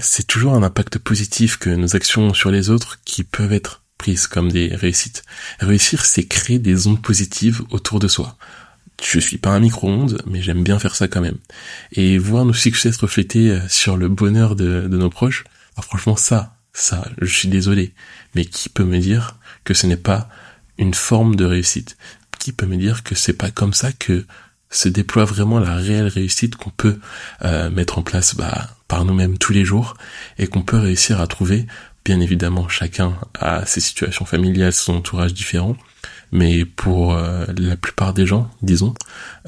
c'est 0.00 0.26
toujours 0.26 0.54
un 0.54 0.62
impact 0.62 0.98
positif 0.98 1.56
que 1.56 1.70
nos 1.70 1.96
actions 1.96 2.34
sur 2.34 2.50
les 2.50 2.68
autres 2.68 2.98
qui 3.04 3.24
peuvent 3.24 3.52
être 3.54 3.85
prises 3.98 4.26
comme 4.26 4.52
des 4.52 4.74
réussites. 4.74 5.24
Réussir, 5.58 6.04
c'est 6.04 6.24
créer 6.24 6.58
des 6.58 6.86
ondes 6.86 7.02
positives 7.02 7.62
autour 7.70 7.98
de 7.98 8.08
soi 8.08 8.36
je 9.02 9.20
suis 9.20 9.38
pas 9.38 9.50
un 9.50 9.60
micro-ondes, 9.60 10.22
mais 10.26 10.42
j'aime 10.42 10.62
bien 10.62 10.78
faire 10.78 10.94
ça 10.94 11.08
quand 11.08 11.20
même. 11.20 11.38
Et 11.92 12.18
voir 12.18 12.44
nos 12.44 12.52
succès 12.52 12.92
se 12.92 12.98
refléter 12.98 13.50
euh, 13.50 13.60
sur 13.68 13.96
le 13.96 14.08
bonheur 14.08 14.56
de, 14.56 14.88
nos 14.88 15.10
proches, 15.10 15.44
ah, 15.76 15.82
franchement 15.82 16.16
ça, 16.16 16.56
ça, 16.72 17.08
je 17.20 17.32
suis 17.32 17.48
désolé, 17.48 17.94
mais 18.34 18.44
qui 18.44 18.68
peut 18.68 18.84
me 18.84 18.98
dire 18.98 19.36
que 19.64 19.74
ce 19.74 19.86
n'est 19.86 19.96
pas 19.96 20.28
une 20.78 20.94
forme 20.94 21.36
de 21.36 21.44
réussite? 21.44 21.96
Qui 22.38 22.52
peut 22.52 22.66
me 22.66 22.76
dire 22.76 23.02
que 23.02 23.14
c'est 23.14 23.32
pas 23.32 23.50
comme 23.50 23.72
ça 23.72 23.92
que 23.92 24.26
se 24.70 24.88
déploie 24.88 25.24
vraiment 25.24 25.58
la 25.58 25.74
réelle 25.74 26.08
réussite 26.08 26.56
qu'on 26.56 26.70
peut 26.70 26.98
euh, 27.42 27.70
mettre 27.70 27.98
en 27.98 28.02
place 28.02 28.34
bah, 28.34 28.68
par 28.88 29.04
nous-mêmes 29.04 29.38
tous 29.38 29.52
les 29.52 29.64
jours 29.64 29.96
et 30.38 30.46
qu'on 30.46 30.62
peut 30.62 30.78
réussir 30.78 31.20
à 31.20 31.26
trouver 31.26 31.66
Bien 32.06 32.20
évidemment, 32.20 32.68
chacun 32.68 33.14
a 33.34 33.66
ses 33.66 33.80
situations 33.80 34.24
familiales, 34.24 34.72
son 34.72 34.94
entourage 34.94 35.34
différent, 35.34 35.76
mais 36.30 36.64
pour 36.64 37.14
euh, 37.14 37.46
la 37.58 37.76
plupart 37.76 38.14
des 38.14 38.26
gens, 38.26 38.48
disons, 38.62 38.94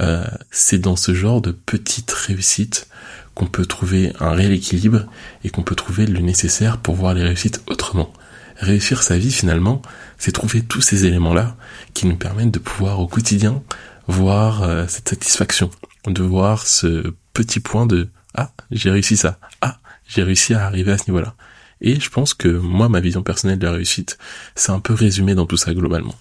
euh, 0.01 0.25
c'est 0.51 0.81
dans 0.81 0.97
ce 0.97 1.15
genre 1.15 1.41
de 1.41 1.53
petites 1.53 2.11
réussites 2.11 2.89
qu'on 3.37 3.47
peut 3.47 3.65
trouver 3.65 4.13
un 4.19 4.33
réel 4.33 4.51
équilibre 4.51 5.05
et 5.45 5.51
qu'on 5.51 5.63
peut 5.63 5.77
trouver 5.77 6.05
le 6.07 6.19
nécessaire 6.19 6.79
pour 6.79 6.97
voir 6.97 7.15
les 7.15 7.23
réussites 7.23 7.63
autrement. 7.69 8.13
Réussir 8.57 9.05
sa 9.05 9.17
vie 9.19 9.31
finalement, 9.31 9.81
c'est 10.19 10.33
trouver 10.33 10.63
tous 10.63 10.81
ces 10.81 11.05
éléments-là 11.05 11.57
qui 11.95 12.09
nous 12.09 12.17
permettent 12.17 12.51
de 12.51 12.59
pouvoir 12.59 12.99
au 12.99 13.07
quotidien 13.07 13.63
voir 14.09 14.65
euh, 14.65 14.85
cette 14.89 15.11
satisfaction, 15.11 15.71
de 16.09 16.25
voir 16.25 16.67
ce 16.67 17.15
petit 17.35 17.61
point 17.61 17.87
de 17.87 18.09
ah 18.35 18.51
j'ai 18.73 18.91
réussi 18.91 19.17
ça, 19.17 19.39
ah 19.61 19.79
j'ai 20.09 20.25
réussi 20.25 20.55
à 20.55 20.67
arriver 20.67 20.91
à 20.91 20.99
ce 20.99 21.09
niveau-là. 21.09 21.37
Et 21.81 22.01
je 22.01 22.11
pense 22.11 22.35
que 22.35 22.49
moi, 22.49 22.89
ma 22.89 23.01
vision 23.01 23.23
personnelle 23.23 23.59
de 23.59 23.67
la 23.67 23.73
réussite, 23.73 24.19
c'est 24.55 24.73
un 24.73 24.81
peu 24.81 24.95
résumé 24.95 25.35
dans 25.35 25.47
tout 25.47 25.57
ça 25.57 25.75
globalement. 25.75 26.15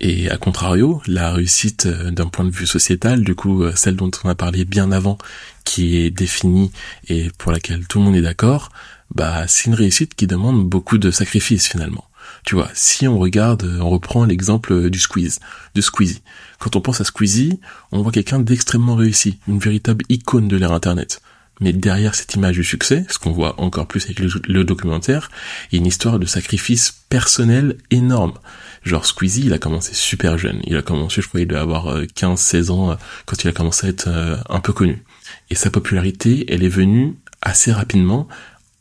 Et 0.00 0.28
à 0.30 0.36
contrario, 0.36 1.00
la 1.06 1.32
réussite 1.32 1.86
euh, 1.86 2.10
d'un 2.10 2.26
point 2.26 2.44
de 2.44 2.50
vue 2.50 2.66
sociétal, 2.66 3.22
du 3.22 3.36
coup 3.36 3.62
euh, 3.62 3.72
celle 3.76 3.94
dont 3.94 4.10
on 4.24 4.28
a 4.28 4.34
parlé 4.34 4.64
bien 4.64 4.90
avant, 4.90 5.16
qui 5.64 5.96
est 5.96 6.10
définie 6.10 6.72
et 7.08 7.30
pour 7.38 7.52
laquelle 7.52 7.86
tout 7.86 8.00
le 8.00 8.06
monde 8.06 8.16
est 8.16 8.22
d'accord, 8.22 8.70
bah 9.14 9.46
c'est 9.46 9.66
une 9.66 9.74
réussite 9.74 10.16
qui 10.16 10.26
demande 10.26 10.68
beaucoup 10.68 10.98
de 10.98 11.12
sacrifices 11.12 11.68
finalement. 11.68 12.04
Tu 12.44 12.56
vois, 12.56 12.68
si 12.74 13.06
on 13.06 13.18
regarde, 13.18 13.78
on 13.80 13.90
reprend 13.90 14.24
l'exemple 14.24 14.90
du 14.90 14.98
squeeze, 14.98 15.38
de 15.76 15.80
Squeezie. 15.80 16.22
Quand 16.58 16.74
on 16.74 16.80
pense 16.80 17.00
à 17.00 17.04
Squeezie, 17.04 17.60
on 17.92 18.02
voit 18.02 18.10
quelqu'un 18.10 18.40
d'extrêmement 18.40 18.96
réussi, 18.96 19.38
une 19.46 19.60
véritable 19.60 20.04
icône 20.08 20.48
de 20.48 20.56
l'ère 20.56 20.72
internet. 20.72 21.20
Mais 21.60 21.72
derrière 21.72 22.14
cette 22.14 22.34
image 22.34 22.56
du 22.56 22.64
succès, 22.64 23.04
ce 23.08 23.18
qu'on 23.18 23.30
voit 23.30 23.60
encore 23.60 23.86
plus 23.86 24.04
avec 24.04 24.18
le, 24.18 24.64
documentaire, 24.64 25.30
il 25.70 25.76
y 25.76 25.78
a 25.78 25.80
une 25.80 25.86
histoire 25.86 26.18
de 26.18 26.26
sacrifice 26.26 27.04
personnel 27.08 27.76
énorme. 27.90 28.34
Genre 28.82 29.06
Squeezie, 29.06 29.46
il 29.46 29.52
a 29.52 29.58
commencé 29.58 29.94
super 29.94 30.38
jeune. 30.38 30.60
Il 30.64 30.76
a 30.76 30.82
commencé, 30.82 31.22
je 31.22 31.28
crois, 31.28 31.40
il 31.40 31.46
devait 31.46 31.60
avoir 31.60 32.02
15-16 32.02 32.70
euh, 32.70 32.72
ans 32.72 32.90
euh, 32.90 32.94
quand 33.26 33.44
il 33.44 33.48
a 33.48 33.52
commencé 33.52 33.86
à 33.86 33.90
être 33.90 34.08
euh, 34.08 34.36
un 34.48 34.60
peu 34.60 34.72
connu. 34.72 35.04
Et 35.50 35.54
sa 35.54 35.70
popularité, 35.70 36.46
elle 36.48 36.64
est 36.64 36.68
venue 36.68 37.14
assez 37.42 37.70
rapidement, 37.70 38.26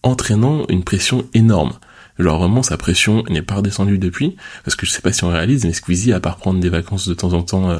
entraînant 0.01 0.65
une 0.69 0.83
pression 0.83 1.27
énorme. 1.33 1.73
Genre 2.17 2.39
vraiment 2.39 2.63
sa 2.63 2.77
pression 2.77 3.23
n'est 3.29 3.41
pas 3.41 3.55
redescendue 3.55 3.97
depuis, 3.97 4.35
parce 4.63 4.75
que 4.75 4.85
je 4.85 4.91
sais 4.91 5.01
pas 5.01 5.13
si 5.13 5.23
on 5.23 5.29
réalise, 5.29 5.65
mais 5.65 5.73
Squeezie, 5.73 6.13
à 6.13 6.19
part 6.19 6.37
prendre 6.37 6.59
des 6.59 6.69
vacances 6.69 7.07
de 7.07 7.13
temps 7.13 7.33
en 7.33 7.43
temps 7.43 7.79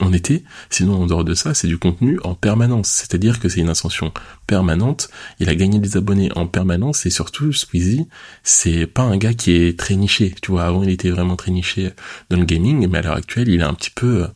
en 0.00 0.12
été, 0.12 0.44
sinon 0.70 1.02
en 1.02 1.06
dehors 1.06 1.24
de 1.24 1.34
ça, 1.34 1.54
c'est 1.54 1.68
du 1.68 1.78
contenu 1.78 2.18
en 2.24 2.34
permanence. 2.34 2.88
C'est-à-dire 2.88 3.40
que 3.40 3.48
c'est 3.48 3.60
une 3.60 3.68
ascension 3.68 4.12
permanente, 4.46 5.10
il 5.38 5.48
a 5.48 5.54
gagné 5.54 5.78
des 5.78 5.96
abonnés 5.96 6.30
en 6.34 6.46
permanence, 6.46 7.06
et 7.06 7.10
surtout 7.10 7.52
Squeezie, 7.52 8.06
c'est 8.42 8.86
pas 8.86 9.02
un 9.02 9.16
gars 9.16 9.34
qui 9.34 9.52
est 9.52 9.78
très 9.78 9.96
niché. 9.96 10.34
Tu 10.42 10.50
vois, 10.50 10.64
avant 10.64 10.82
il 10.82 10.90
était 10.90 11.10
vraiment 11.10 11.36
très 11.36 11.50
niché 11.50 11.90
dans 12.30 12.38
le 12.38 12.44
gaming, 12.44 12.88
mais 12.88 12.98
à 12.98 13.02
l'heure 13.02 13.16
actuelle, 13.16 13.48
il 13.48 13.60
est 13.60 13.64
un 13.64 13.74
petit 13.74 13.90
peu 13.90 14.26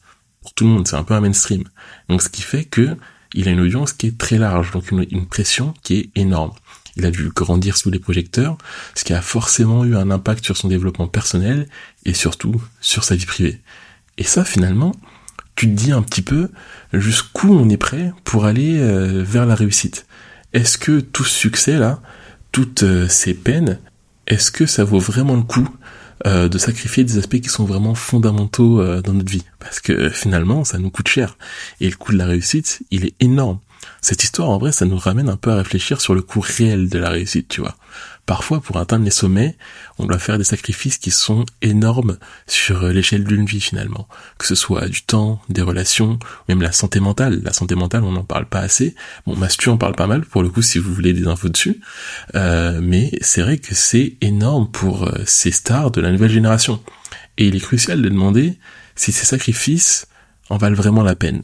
pour 0.43 0.55
tout 0.55 0.65
le 0.65 0.71
monde, 0.71 0.87
c'est 0.87 0.97
un 0.97 1.05
peu 1.05 1.15
un 1.15 1.21
mainstream. 1.21 1.65
Donc 2.09 2.23
ce 2.23 2.29
qui 2.29 2.43
fait 2.43 2.65
que 2.65 2.97
il 3.35 3.49
a 3.49 3.51
une 3.51 3.61
audience 3.61 3.93
qui 3.93 4.07
est 4.07 4.19
très 4.19 4.39
large, 4.39 4.71
donc 4.71 4.91
une 4.93 5.27
pression 5.27 5.75
qui 5.83 5.97
est 5.97 6.11
énorme 6.15 6.53
il 6.97 7.07
a 7.07 7.11
dû 7.11 7.29
grandir 7.31 7.77
sous 7.77 7.91
les 7.91 7.99
projecteurs, 7.99 8.57
ce 8.95 9.05
qui 9.05 9.13
a 9.13 9.23
forcément 9.23 9.85
eu 9.85 9.97
un 9.97 10.11
impact 10.11 10.45
sur 10.45 10.57
son 10.57 10.69
développement 10.69 11.09
personnel 11.09 11.69
et 12.05 12.15
surtout 12.15 12.63
sur 12.81 13.05
sa 13.05 13.17
vie 13.17 13.27
privée. 13.27 13.61
Et 14.17 14.25
ça, 14.25 14.45
finalement, 14.45 14.95
tu 15.57 15.67
te 15.67 15.73
dis 15.73 15.93
un 15.93 16.03
petit 16.03 16.23
peu 16.23 16.51
jusqu'où 16.93 17.55
on 17.55 17.69
est 17.69 17.77
prêt 17.77 18.13
pour 18.25 18.45
aller 18.45 18.79
euh, 18.79 19.23
vers 19.25 19.47
la 19.47 19.55
réussite. 19.55 20.07
Est-ce 20.53 20.79
que 20.79 21.01
tout 21.01 21.25
ce 21.25 21.35
succès 21.35 21.79
là, 21.79 22.01
toutes 22.53 22.83
euh, 22.83 23.09
ces 23.09 23.35
peines, 23.35 23.79
est-ce 24.27 24.51
que 24.51 24.67
ça 24.67 24.85
vaut 24.85 24.99
vraiment 24.99 25.37
le 25.37 25.43
coup 25.43 25.69
euh, 26.27 26.49
de 26.49 26.59
sacrifier 26.59 27.05
des 27.05 27.19
aspects 27.19 27.41
qui 27.41 27.49
sont 27.49 27.65
vraiment 27.65 27.95
fondamentaux 27.95 28.83
dans 29.03 29.13
notre 29.13 29.31
vie? 29.31 29.45
Parce 29.59 29.81
que 29.81 30.09
finalement, 30.09 30.65
ça 30.65 30.79
nous 30.79 30.91
coûte 30.91 31.09
cher. 31.09 31.37
Et 31.81 31.89
le 31.89 31.97
coût 31.97 32.13
de 32.13 32.19
la 32.19 32.27
réussite, 32.27 32.83
il 32.91 33.05
est 33.05 33.15
énorme. 33.21 33.59
Cette 34.05 34.23
histoire, 34.23 34.51
en 34.51 34.59
vrai, 34.59 34.71
ça 34.71 34.85
nous 34.85 34.99
ramène 34.99 35.31
un 35.31 35.39
peu 35.39 35.51
à 35.51 35.57
réfléchir 35.57 35.99
sur 35.99 36.15
le 36.15 36.21
coût 36.21 36.41
réel 36.41 36.91
de 36.91 36.99
la 36.99 37.09
réussite, 37.09 37.49
tu 37.49 37.63
vois. 37.63 37.75
Parfois, 38.27 38.61
pour 38.61 38.77
atteindre 38.77 39.03
les 39.07 39.11
sommets, 39.11 39.57
on 39.97 40.05
doit 40.05 40.19
faire 40.19 40.37
des 40.37 40.45
sacrifices 40.45 40.99
qui 40.99 41.11
sont 41.11 41.47
énormes 41.63 42.19
sur 42.47 42.87
l'échelle 42.89 43.25
d'une 43.25 43.47
vie, 43.47 43.63
finalement. 43.63 44.07
Que 44.37 44.47
ce 44.47 44.55
soit 44.55 44.89
du 44.89 45.01
temps, 45.01 45.41
des 45.49 45.63
relations, 45.63 46.19
même 46.51 46.61
la 46.61 46.71
santé 46.71 47.01
mentale. 47.01 47.41
La 47.43 47.55
santé 47.55 47.77
mentale, 47.77 48.05
on 48.05 48.13
n'en 48.13 48.25
parle 48.25 48.45
pas 48.45 48.61
assez. 48.61 48.95
Bon, 49.27 49.37
Mastu 49.37 49.71
en 49.71 49.79
parle 49.79 49.95
pas 49.95 50.07
mal, 50.07 50.27
pour 50.27 50.43
le 50.43 50.51
coup, 50.51 50.61
si 50.61 50.79
vous 50.79 50.93
voulez 50.93 51.15
des 51.15 51.27
infos 51.27 51.49
dessus. 51.49 51.81
Euh, 52.35 52.81
mais 52.83 53.11
c'est 53.23 53.41
vrai 53.41 53.57
que 53.57 53.75
c'est 53.75 54.19
énorme 54.21 54.71
pour 54.71 55.05
euh, 55.05 55.23
ces 55.25 55.51
stars 55.51 55.93
de 55.93 56.03
la 56.03 56.13
nouvelle 56.13 56.31
génération. 56.31 56.79
Et 57.39 57.47
il 57.47 57.57
est 57.57 57.61
crucial 57.61 58.03
de 58.03 58.09
demander 58.11 58.59
si 58.97 59.13
ces 59.13 59.25
sacrifices 59.25 60.09
en 60.51 60.59
valent 60.59 60.77
vraiment 60.77 61.03
la 61.03 61.17
peine 61.17 61.43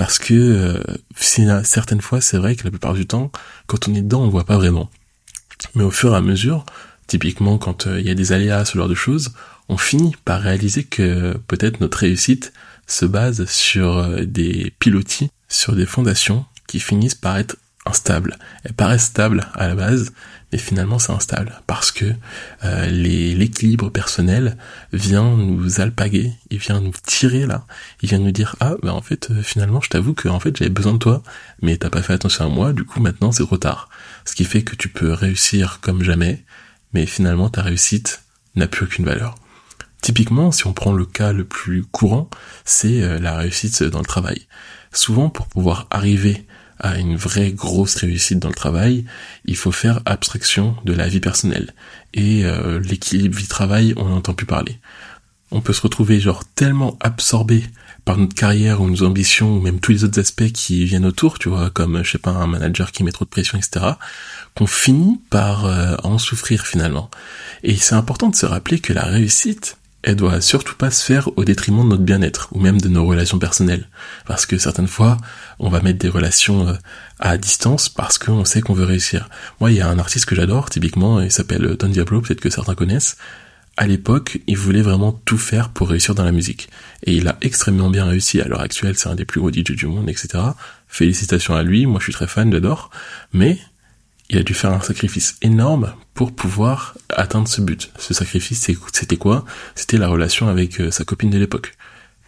parce 0.00 0.18
que 0.18 0.32
euh, 0.32 1.62
certaines 1.62 2.00
fois 2.00 2.22
c'est 2.22 2.38
vrai 2.38 2.56
que 2.56 2.64
la 2.64 2.70
plupart 2.70 2.94
du 2.94 3.06
temps 3.06 3.30
quand 3.66 3.86
on 3.86 3.94
est 3.94 4.00
dedans 4.00 4.22
on 4.22 4.30
voit 4.30 4.46
pas 4.46 4.56
vraiment. 4.56 4.88
Mais 5.74 5.84
au 5.84 5.90
fur 5.90 6.14
et 6.14 6.16
à 6.16 6.22
mesure 6.22 6.64
typiquement 7.06 7.58
quand 7.58 7.86
euh, 7.86 8.00
il 8.00 8.06
y 8.06 8.10
a 8.10 8.14
des 8.14 8.32
aléas 8.32 8.64
ce 8.64 8.78
genre 8.78 8.88
de 8.88 8.94
choses 8.94 9.34
on 9.68 9.76
finit 9.76 10.16
par 10.24 10.40
réaliser 10.40 10.84
que 10.84 11.36
peut-être 11.48 11.82
notre 11.82 11.98
réussite 11.98 12.54
se 12.86 13.04
base 13.04 13.44
sur 13.44 13.98
euh, 13.98 14.24
des 14.24 14.72
pilotis 14.78 15.28
sur 15.50 15.76
des 15.76 15.84
fondations 15.84 16.46
qui 16.66 16.80
finissent 16.80 17.14
par 17.14 17.36
être 17.36 17.56
instables. 17.84 18.38
Elles 18.64 18.72
paraissent 18.72 19.04
stables 19.04 19.48
à 19.52 19.68
la 19.68 19.74
base 19.74 20.14
mais 20.52 20.58
finalement 20.58 20.98
c'est 20.98 21.12
instable 21.12 21.60
parce 21.66 21.92
que 21.92 22.06
euh, 22.64 22.86
l'équilibre 22.86 23.90
personnel 23.90 24.56
vient 24.92 25.36
nous 25.36 25.80
alpaguer, 25.80 26.32
il 26.50 26.58
vient 26.58 26.80
nous 26.80 26.92
tirer 27.04 27.46
là, 27.46 27.66
il 28.02 28.08
vient 28.08 28.18
nous 28.18 28.32
dire 28.32 28.56
ah 28.60 28.74
ben 28.82 28.92
en 28.92 29.02
fait 29.02 29.30
euh, 29.30 29.42
finalement 29.42 29.80
je 29.80 29.90
t'avoue 29.90 30.14
que 30.14 30.28
en 30.28 30.40
fait 30.40 30.56
j'avais 30.56 30.70
besoin 30.70 30.94
de 30.94 30.98
toi, 30.98 31.22
mais 31.62 31.76
t'as 31.76 31.90
pas 31.90 32.02
fait 32.02 32.14
attention 32.14 32.46
à 32.46 32.48
moi, 32.48 32.72
du 32.72 32.84
coup 32.84 33.00
maintenant 33.00 33.32
c'est 33.32 33.44
trop 33.44 33.58
tard. 33.58 33.88
Ce 34.24 34.34
qui 34.34 34.44
fait 34.44 34.62
que 34.62 34.76
tu 34.76 34.88
peux 34.88 35.12
réussir 35.12 35.78
comme 35.80 36.02
jamais, 36.02 36.44
mais 36.92 37.06
finalement 37.06 37.48
ta 37.48 37.62
réussite 37.62 38.22
n'a 38.56 38.66
plus 38.66 38.84
aucune 38.84 39.04
valeur. 39.04 39.36
Typiquement, 40.02 40.50
si 40.50 40.66
on 40.66 40.72
prend 40.72 40.92
le 40.92 41.04
cas 41.04 41.32
le 41.32 41.44
plus 41.44 41.84
courant, 41.84 42.30
c'est 42.64 43.02
euh, 43.02 43.18
la 43.18 43.36
réussite 43.36 43.82
dans 43.82 43.98
le 43.98 44.06
travail. 44.06 44.46
Souvent, 44.92 45.28
pour 45.28 45.46
pouvoir 45.46 45.86
arriver 45.90 46.46
à 46.80 46.98
une 46.98 47.16
vraie 47.16 47.52
grosse 47.52 47.94
réussite 47.94 48.38
dans 48.38 48.48
le 48.48 48.54
travail, 48.54 49.04
il 49.44 49.56
faut 49.56 49.72
faire 49.72 50.00
abstraction 50.06 50.76
de 50.84 50.92
la 50.92 51.08
vie 51.08 51.20
personnelle. 51.20 51.74
Et 52.14 52.44
euh, 52.44 52.80
l'équilibre 52.80 53.36
vie-travail, 53.36 53.94
on 53.96 54.08
n'entend 54.08 54.34
plus 54.34 54.46
parler. 54.46 54.78
On 55.52 55.60
peut 55.60 55.72
se 55.72 55.82
retrouver 55.82 56.20
genre 56.20 56.44
tellement 56.54 56.96
absorbé 57.00 57.64
par 58.04 58.16
notre 58.16 58.34
carrière 58.34 58.80
ou 58.80 58.88
nos 58.88 59.02
ambitions 59.02 59.56
ou 59.56 59.60
même 59.60 59.80
tous 59.80 59.92
les 59.92 60.04
autres 60.04 60.20
aspects 60.20 60.50
qui 60.52 60.84
viennent 60.84 61.06
autour, 61.06 61.38
tu 61.38 61.48
vois, 61.48 61.70
comme 61.70 62.02
je 62.02 62.12
sais 62.12 62.18
pas 62.18 62.30
un 62.30 62.46
manager 62.46 62.92
qui 62.92 63.04
met 63.04 63.12
trop 63.12 63.24
de 63.24 63.30
pression, 63.30 63.58
etc., 63.58 63.86
qu'on 64.56 64.66
finit 64.66 65.20
par 65.28 65.66
euh, 65.66 65.96
en 66.02 66.18
souffrir 66.18 66.66
finalement. 66.66 67.10
Et 67.62 67.76
c'est 67.76 67.94
important 67.94 68.28
de 68.28 68.36
se 68.36 68.46
rappeler 68.46 68.78
que 68.78 68.92
la 68.92 69.04
réussite, 69.04 69.76
elle 70.02 70.16
doit 70.16 70.40
surtout 70.40 70.74
pas 70.76 70.90
se 70.90 71.04
faire 71.04 71.28
au 71.36 71.44
détriment 71.44 71.84
de 71.84 71.90
notre 71.90 72.02
bien-être 72.02 72.48
ou 72.52 72.60
même 72.60 72.80
de 72.80 72.88
nos 72.88 73.04
relations 73.04 73.38
personnelles. 73.38 73.88
Parce 74.26 74.46
que 74.46 74.58
certaines 74.58 74.88
fois, 74.88 75.18
on 75.58 75.68
va 75.68 75.80
mettre 75.80 75.98
des 75.98 76.08
relations 76.08 76.68
euh, 76.68 76.74
à 77.18 77.36
distance 77.36 77.88
parce 77.88 78.18
qu'on 78.18 78.44
sait 78.44 78.62
qu'on 78.62 78.74
veut 78.74 78.84
réussir. 78.84 79.28
Moi, 79.60 79.70
il 79.70 79.76
y 79.76 79.80
a 79.80 79.88
un 79.88 79.98
artiste 79.98 80.26
que 80.26 80.34
j'adore, 80.34 80.70
typiquement, 80.70 81.20
il 81.20 81.30
s'appelle 81.30 81.76
Don 81.76 81.88
Diablo, 81.88 82.22
peut-être 82.22 82.40
que 82.40 82.50
certains 82.50 82.74
connaissent. 82.74 83.16
À 83.76 83.86
l'époque, 83.86 84.40
il 84.46 84.56
voulait 84.56 84.82
vraiment 84.82 85.12
tout 85.12 85.38
faire 85.38 85.70
pour 85.70 85.88
réussir 85.90 86.14
dans 86.14 86.24
la 86.24 86.32
musique. 86.32 86.68
Et 87.04 87.14
il 87.14 87.28
a 87.28 87.38
extrêmement 87.40 87.88
bien 87.88 88.04
réussi. 88.04 88.40
À 88.40 88.48
l'heure 88.48 88.60
actuelle, 88.60 88.96
c'est 88.96 89.08
un 89.08 89.14
des 89.14 89.24
plus 89.24 89.40
gros 89.40 89.50
DJ 89.50 89.72
du 89.72 89.86
monde, 89.86 90.08
etc. 90.08 90.28
Félicitations 90.88 91.54
à 91.54 91.62
lui, 91.62 91.86
moi 91.86 91.98
je 92.00 92.04
suis 92.04 92.12
très 92.12 92.26
fan, 92.26 92.52
j'adore. 92.52 92.90
Mais 93.32 93.58
il 94.30 94.38
a 94.38 94.42
dû 94.44 94.54
faire 94.54 94.72
un 94.72 94.80
sacrifice 94.80 95.36
énorme 95.42 95.92
pour 96.14 96.32
pouvoir 96.32 96.96
atteindre 97.08 97.48
ce 97.48 97.60
but. 97.60 97.90
Ce 97.98 98.14
sacrifice, 98.14 98.70
c'était 98.92 99.16
quoi? 99.16 99.44
C'était 99.74 99.98
la 99.98 100.06
relation 100.06 100.48
avec 100.48 100.80
euh, 100.80 100.92
sa 100.92 101.04
copine 101.04 101.30
de 101.30 101.38
l'époque. 101.38 101.74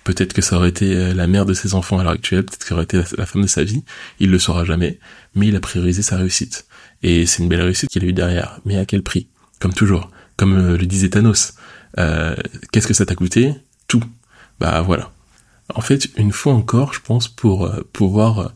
Peut-être 0.03 0.33
que 0.33 0.43
ça 0.43 0.57
aurait 0.57 0.71
été 0.71 0.97
euh, 0.97 1.15
la 1.15 1.29
mère 1.29 1.47
de 1.47 1.55
ses 1.55 1.75
enfants 1.75 2.01
à 2.01 2.03
l'heure 2.03 2.13
actuelle, 2.13 2.45
peut-être 2.45 2.59
que 2.59 2.69
ça 2.69 2.75
aurait 2.75 2.85
été 2.85 3.01
la 3.17 3.25
femme 3.25 3.43
de 3.43 3.47
sa 3.47 3.63
vie, 3.63 3.85
il 4.19 4.31
le 4.31 4.41
saura 4.41 4.65
jamais, 4.65 4.99
mais 5.37 5.47
il 5.47 5.55
a 5.57 5.61
priorisé 5.61 6.03
sa 6.03 6.17
réussite. 6.17 6.67
Et 7.05 7.25
c'est 7.25 7.41
une 7.41 7.49
belle 7.49 7.63
réussite 7.63 7.89
qu'il 7.89 8.05
a 8.05 8.09
eu 8.09 8.13
derrière, 8.13 8.61
mais 8.65 8.77
à 8.79 8.85
quel 8.85 9.05
prix? 9.05 9.29
Comme 9.61 9.73
toujours, 9.73 10.11
comme 10.37 10.59
euh, 10.59 10.77
le 10.77 10.87
disait 10.87 11.11
Thanos. 11.11 11.55
Qu'est-ce 12.73 12.89
que 12.89 12.95
ça 12.95 13.07
t'a 13.07 13.15
coûté? 13.15 13.55
Tout. 13.87 14.03
Bah 14.59 14.83
voilà. 14.83 15.13
En 15.75 15.83
fait, 15.83 16.09
une 16.17 16.33
fois 16.33 16.55
encore, 16.55 16.95
je 16.95 17.01
pense, 17.01 17.29
pour 17.29 17.71
pouvoir 17.93 18.55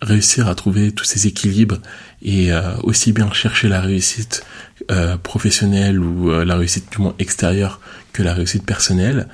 réussir 0.00 0.48
à 0.48 0.54
trouver 0.54 0.92
tous 0.92 1.04
ces 1.04 1.26
équilibres 1.26 1.78
et 2.22 2.52
euh, 2.52 2.74
aussi 2.82 3.12
bien 3.12 3.30
chercher 3.32 3.68
la 3.68 3.80
réussite 3.80 4.44
euh, 4.90 5.16
professionnelle 5.16 6.00
ou 6.00 6.30
euh, 6.30 6.44
la 6.44 6.56
réussite 6.56 6.90
du 6.90 6.98
moins 6.98 7.14
extérieure 7.18 7.80
que 8.12 8.22
la 8.22 8.34
réussite 8.34 8.64
personnelle, 8.64 9.28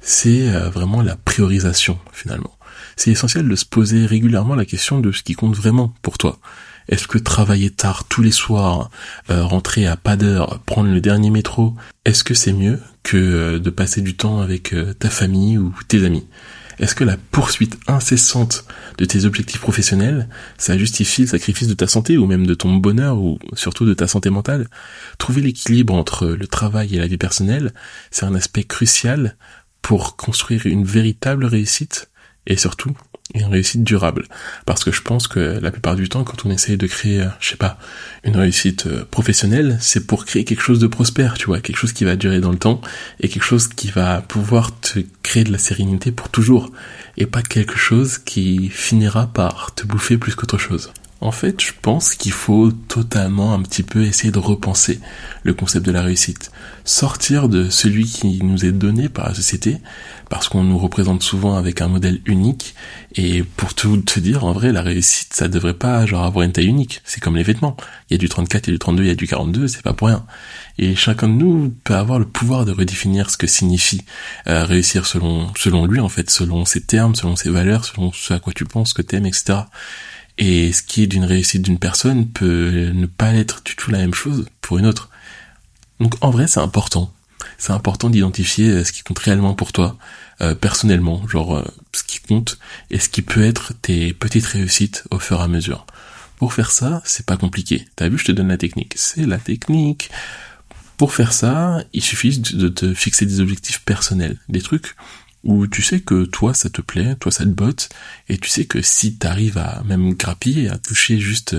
c'est 0.00 0.48
vraiment 0.70 1.00
la 1.00 1.14
priorisation 1.14 1.98
finalement. 2.12 2.56
C'est 2.96 3.10
essentiel 3.10 3.48
de 3.48 3.54
se 3.54 3.64
poser 3.64 4.04
régulièrement 4.04 4.56
la 4.56 4.64
question 4.64 4.98
de 4.98 5.12
ce 5.12 5.22
qui 5.22 5.34
compte 5.34 5.54
vraiment 5.54 5.94
pour 6.02 6.18
toi. 6.18 6.40
Est-ce 6.88 7.06
que 7.06 7.18
travailler 7.18 7.70
tard 7.70 8.04
tous 8.08 8.22
les 8.22 8.32
soirs, 8.32 8.90
rentrer 9.28 9.86
à 9.86 9.96
pas 9.96 10.16
d'heure, 10.16 10.58
prendre 10.66 10.90
le 10.90 11.00
dernier 11.00 11.30
métro, 11.30 11.76
est-ce 12.04 12.24
que 12.24 12.34
c'est 12.34 12.52
mieux 12.52 12.80
que 13.04 13.58
de 13.58 13.70
passer 13.70 14.00
du 14.00 14.16
temps 14.16 14.40
avec 14.40 14.74
ta 14.98 15.08
famille 15.08 15.56
ou 15.56 15.72
tes 15.86 16.04
amis? 16.04 16.26
Est-ce 16.82 16.96
que 16.96 17.04
la 17.04 17.16
poursuite 17.16 17.78
incessante 17.86 18.64
de 18.98 19.04
tes 19.04 19.24
objectifs 19.24 19.60
professionnels, 19.60 20.28
ça 20.58 20.76
justifie 20.76 21.22
le 21.22 21.28
sacrifice 21.28 21.68
de 21.68 21.74
ta 21.74 21.86
santé 21.86 22.18
ou 22.18 22.26
même 22.26 22.44
de 22.44 22.54
ton 22.54 22.74
bonheur 22.74 23.18
ou 23.18 23.38
surtout 23.54 23.86
de 23.86 23.94
ta 23.94 24.08
santé 24.08 24.30
mentale? 24.30 24.66
Trouver 25.16 25.42
l'équilibre 25.42 25.94
entre 25.94 26.26
le 26.26 26.46
travail 26.48 26.96
et 26.96 26.98
la 26.98 27.06
vie 27.06 27.18
personnelle, 27.18 27.72
c'est 28.10 28.26
un 28.26 28.34
aspect 28.34 28.64
crucial 28.64 29.36
pour 29.80 30.16
construire 30.16 30.66
une 30.66 30.84
véritable 30.84 31.44
réussite 31.44 32.10
et 32.48 32.56
surtout 32.56 32.96
une 33.34 33.46
réussite 33.46 33.84
durable. 33.84 34.26
Parce 34.66 34.84
que 34.84 34.92
je 34.92 35.02
pense 35.02 35.28
que 35.28 35.58
la 35.60 35.70
plupart 35.70 35.96
du 35.96 36.08
temps, 36.08 36.24
quand 36.24 36.44
on 36.44 36.50
essaye 36.50 36.76
de 36.76 36.86
créer, 36.86 37.22
euh, 37.22 37.28
je 37.40 37.50
sais 37.50 37.56
pas, 37.56 37.78
une 38.24 38.36
réussite 38.36 38.86
euh, 38.86 39.04
professionnelle, 39.10 39.78
c'est 39.80 40.06
pour 40.06 40.24
créer 40.24 40.44
quelque 40.44 40.62
chose 40.62 40.78
de 40.78 40.86
prospère, 40.86 41.34
tu 41.34 41.46
vois, 41.46 41.60
quelque 41.60 41.78
chose 41.78 41.92
qui 41.92 42.04
va 42.04 42.16
durer 42.16 42.40
dans 42.40 42.52
le 42.52 42.58
temps 42.58 42.80
et 43.20 43.28
quelque 43.28 43.44
chose 43.44 43.68
qui 43.68 43.90
va 43.90 44.22
pouvoir 44.22 44.78
te 44.80 45.00
créer 45.22 45.44
de 45.44 45.52
la 45.52 45.58
sérénité 45.58 46.12
pour 46.12 46.28
toujours 46.28 46.70
et 47.16 47.26
pas 47.26 47.42
quelque 47.42 47.76
chose 47.76 48.18
qui 48.18 48.68
finira 48.68 49.26
par 49.26 49.74
te 49.74 49.86
bouffer 49.86 50.18
plus 50.18 50.34
qu'autre 50.34 50.58
chose. 50.58 50.92
En 51.22 51.30
fait, 51.30 51.60
je 51.60 51.70
pense 51.80 52.16
qu'il 52.16 52.32
faut 52.32 52.72
totalement 52.72 53.54
un 53.54 53.62
petit 53.62 53.84
peu 53.84 54.02
essayer 54.02 54.32
de 54.32 54.40
repenser 54.40 54.98
le 55.44 55.54
concept 55.54 55.86
de 55.86 55.92
la 55.92 56.02
réussite. 56.02 56.50
Sortir 56.84 57.48
de 57.48 57.70
celui 57.70 58.06
qui 58.06 58.42
nous 58.42 58.64
est 58.64 58.72
donné 58.72 59.08
par 59.08 59.28
la 59.28 59.34
société, 59.34 59.78
parce 60.32 60.48
qu'on 60.48 60.64
nous 60.64 60.78
représente 60.78 61.22
souvent 61.22 61.56
avec 61.56 61.82
un 61.82 61.88
modèle 61.88 62.22
unique, 62.24 62.74
et 63.16 63.42
pour 63.42 63.74
tout 63.74 63.98
te 63.98 64.18
dire, 64.18 64.46
en 64.46 64.52
vrai, 64.52 64.72
la 64.72 64.80
réussite, 64.80 65.34
ça 65.34 65.46
devrait 65.46 65.74
pas 65.74 66.06
genre 66.06 66.24
avoir 66.24 66.42
une 66.42 66.52
taille 66.52 66.68
unique. 66.68 67.02
C'est 67.04 67.20
comme 67.20 67.36
les 67.36 67.42
vêtements. 67.42 67.76
Il 68.08 68.14
y 68.14 68.16
a 68.16 68.18
du 68.18 68.30
34, 68.30 68.66
il 68.66 68.70
y 68.70 68.72
a 68.72 68.76
du 68.76 68.78
32, 68.78 69.02
il 69.02 69.08
y 69.08 69.10
a 69.10 69.14
du 69.14 69.26
42, 69.26 69.68
c'est 69.68 69.82
pas 69.82 69.92
pour 69.92 70.08
rien. 70.08 70.24
Et 70.78 70.96
chacun 70.96 71.28
de 71.28 71.34
nous 71.34 71.74
peut 71.84 71.94
avoir 71.94 72.18
le 72.18 72.24
pouvoir 72.24 72.64
de 72.64 72.72
redéfinir 72.72 73.28
ce 73.28 73.36
que 73.36 73.46
signifie 73.46 74.06
euh, 74.46 74.64
réussir 74.64 75.04
selon 75.04 75.52
selon 75.54 75.84
lui, 75.84 76.00
en 76.00 76.08
fait, 76.08 76.30
selon 76.30 76.64
ses 76.64 76.80
termes, 76.80 77.14
selon 77.14 77.36
ses 77.36 77.50
valeurs, 77.50 77.84
selon 77.84 78.10
ce 78.10 78.32
à 78.32 78.38
quoi 78.38 78.54
tu 78.54 78.64
penses, 78.64 78.94
que 78.94 79.02
t'aimes, 79.02 79.26
etc. 79.26 79.58
Et 80.38 80.72
ce 80.72 80.82
qui 80.82 81.02
est 81.02 81.08
d'une 81.08 81.26
réussite 81.26 81.60
d'une 81.60 81.78
personne 81.78 82.26
peut 82.26 82.90
ne 82.94 83.04
pas 83.04 83.34
être 83.34 83.62
du 83.66 83.76
tout 83.76 83.90
la 83.90 83.98
même 83.98 84.14
chose 84.14 84.46
pour 84.62 84.78
une 84.78 84.86
autre. 84.86 85.10
Donc 86.00 86.14
en 86.22 86.30
vrai, 86.30 86.46
c'est 86.46 86.60
important. 86.60 87.12
C'est 87.62 87.72
important 87.72 88.10
d'identifier 88.10 88.70
euh, 88.70 88.84
ce 88.84 88.90
qui 88.90 89.04
compte 89.04 89.20
réellement 89.20 89.54
pour 89.54 89.70
toi, 89.70 89.96
euh, 90.40 90.52
personnellement, 90.52 91.24
genre 91.28 91.58
euh, 91.58 91.64
ce 91.92 92.02
qui 92.02 92.18
compte 92.18 92.58
et 92.90 92.98
ce 92.98 93.08
qui 93.08 93.22
peut 93.22 93.44
être 93.44 93.72
tes 93.82 94.12
petites 94.12 94.46
réussites 94.46 95.04
au 95.12 95.20
fur 95.20 95.38
et 95.38 95.44
à 95.44 95.46
mesure. 95.46 95.86
Pour 96.38 96.54
faire 96.54 96.72
ça, 96.72 97.00
c'est 97.04 97.24
pas 97.24 97.36
compliqué. 97.36 97.86
T'as 97.94 98.08
vu, 98.08 98.18
je 98.18 98.24
te 98.24 98.32
donne 98.32 98.48
la 98.48 98.56
technique. 98.56 98.94
C'est 98.96 99.26
la 99.26 99.38
technique. 99.38 100.10
Pour 100.96 101.14
faire 101.14 101.32
ça, 101.32 101.84
il 101.92 102.02
suffit 102.02 102.36
de 102.36 102.66
te 102.66 102.94
fixer 102.94 103.26
des 103.26 103.38
objectifs 103.38 103.84
personnels, 103.84 104.40
des 104.48 104.60
trucs 104.60 104.96
où 105.44 105.68
tu 105.68 105.82
sais 105.82 106.00
que 106.00 106.24
toi 106.24 106.54
ça 106.54 106.68
te 106.68 106.80
plaît, 106.80 107.14
toi 107.14 107.30
ça 107.30 107.44
te 107.44 107.50
botte, 107.50 107.90
et 108.28 108.38
tu 108.38 108.48
sais 108.48 108.64
que 108.64 108.82
si 108.82 109.18
t'arrives 109.18 109.58
à 109.58 109.84
même 109.84 110.14
grappiller, 110.14 110.68
à 110.68 110.78
toucher 110.78 111.20
juste 111.20 111.56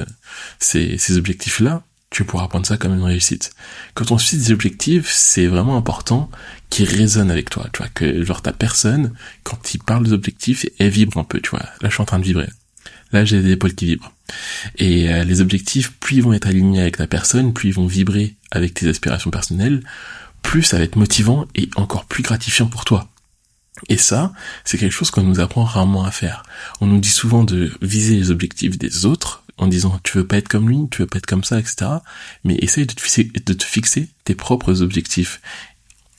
ces, 0.60 0.98
ces 0.98 1.18
objectifs-là, 1.18 1.84
tu 2.13 2.26
pourras 2.26 2.47
prendre 2.47 2.65
ça 2.65 2.78
comme 2.78 2.93
une 2.93 3.04
réussite. 3.04 3.56
Quand 3.95 4.12
on 4.12 4.19
suit 4.19 4.38
des 4.38 4.52
objectifs, 4.52 5.10
c'est 5.10 5.47
vraiment 5.47 5.76
important 5.76 6.30
qu'ils 6.69 6.88
résonnent 6.88 7.32
avec 7.32 7.49
toi, 7.49 7.67
tu 7.73 7.80
vois, 7.80 7.89
que 7.89 8.23
genre 8.23 8.43
ta 8.43 8.54
personne, 8.54 9.13
quand 9.41 9.73
il 9.73 9.80
parle 9.80 10.06
des 10.06 10.13
objectifs, 10.13 10.65
elle 10.78 10.89
vibre 10.89 11.17
un 11.17 11.23
peu, 11.23 11.41
tu 11.41 11.49
vois. 11.49 11.63
Là, 11.82 11.89
je 11.89 11.93
suis 11.93 12.02
en 12.02 12.06
train 12.06 12.19
de 12.19 12.23
vibrer. 12.23 12.49
Là, 13.13 13.26
j'ai 13.26 13.41
les 13.41 13.54
épaules 13.54 13.73
qui 13.73 13.88
vibrent. 13.88 14.13
Et 14.78 15.12
euh, 15.12 15.23
les 15.23 15.41
objectifs, 15.41 15.91
plus 15.93 16.17
ils 16.17 16.23
vont 16.23 16.34
être 16.34 16.47
alignés 16.47 16.82
avec 16.82 16.97
ta 16.97 17.08
personne, 17.08 17.52
plus 17.52 17.69
ils 17.69 17.76
vont 17.76 17.88
vibrer 17.88 18.36
avec 18.52 18.76
tes 18.76 18.88
aspirations 18.88 19.32
personnelles, 19.32 19.82
plus 20.43 20.62
ça 20.62 20.78
va 20.78 20.84
être 20.84 20.97
motivant 20.97 21.47
et 21.56 21.67
encore 21.76 22.06
plus 22.06 22.21
gratifiant 22.21 22.67
pour 22.67 22.86
toi. 22.86 23.10
Et 23.89 23.97
ça, 23.97 24.34
c'est 24.65 24.78
quelque 24.78 24.91
chose 24.91 25.10
qu'on 25.10 25.23
nous 25.23 25.39
apprend 25.39 25.63
rarement 25.63 26.06
à 26.06 26.12
faire. 26.12 26.43
On 26.80 26.86
nous 26.86 26.99
dit 26.99 27.10
souvent 27.10 27.43
de 27.43 27.71
viser 27.82 28.15
les 28.17 28.30
objectifs 28.30 28.78
des 28.78 29.06
autres 29.06 29.43
en 29.58 29.68
disant 29.68 30.00
tu 30.04 30.18
veux 30.18 30.28
pas 30.28 30.38
être 30.38 30.48
comme 30.48 30.70
lui, 30.70 30.80
tu 30.92 31.02
veux 31.02 31.08
pas 31.08 31.18
être 31.18 31.26
comme 31.26 31.44
ça, 31.44 31.60
etc. 31.60 31.89
Mais 32.44 32.56
essaye 32.56 32.86
de 32.86 32.94
te 33.54 33.63
fixer, 33.63 34.10
tes 34.24 34.36
propres 34.36 34.82
objectifs 34.82 35.42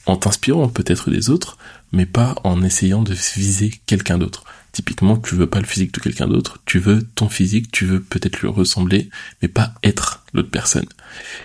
en 0.06 0.16
t'inspirant 0.16 0.68
peut-être 0.68 1.10
des 1.10 1.30
autres, 1.30 1.56
mais 1.92 2.06
pas 2.06 2.34
en 2.44 2.62
essayant 2.62 3.02
de 3.02 3.14
viser 3.36 3.72
quelqu'un 3.86 4.18
d'autre. 4.18 4.44
Typiquement, 4.72 5.16
tu 5.16 5.36
veux 5.36 5.46
pas 5.46 5.60
le 5.60 5.66
physique 5.66 5.94
de 5.94 6.00
quelqu'un 6.00 6.26
d'autre, 6.26 6.58
tu 6.66 6.80
veux 6.80 7.04
ton 7.14 7.28
physique, 7.28 7.70
tu 7.70 7.86
veux 7.86 8.00
peut-être 8.00 8.40
lui 8.40 8.48
ressembler, 8.48 9.08
mais 9.40 9.46
pas 9.46 9.72
être 9.84 10.24
l'autre 10.32 10.50
personne. 10.50 10.86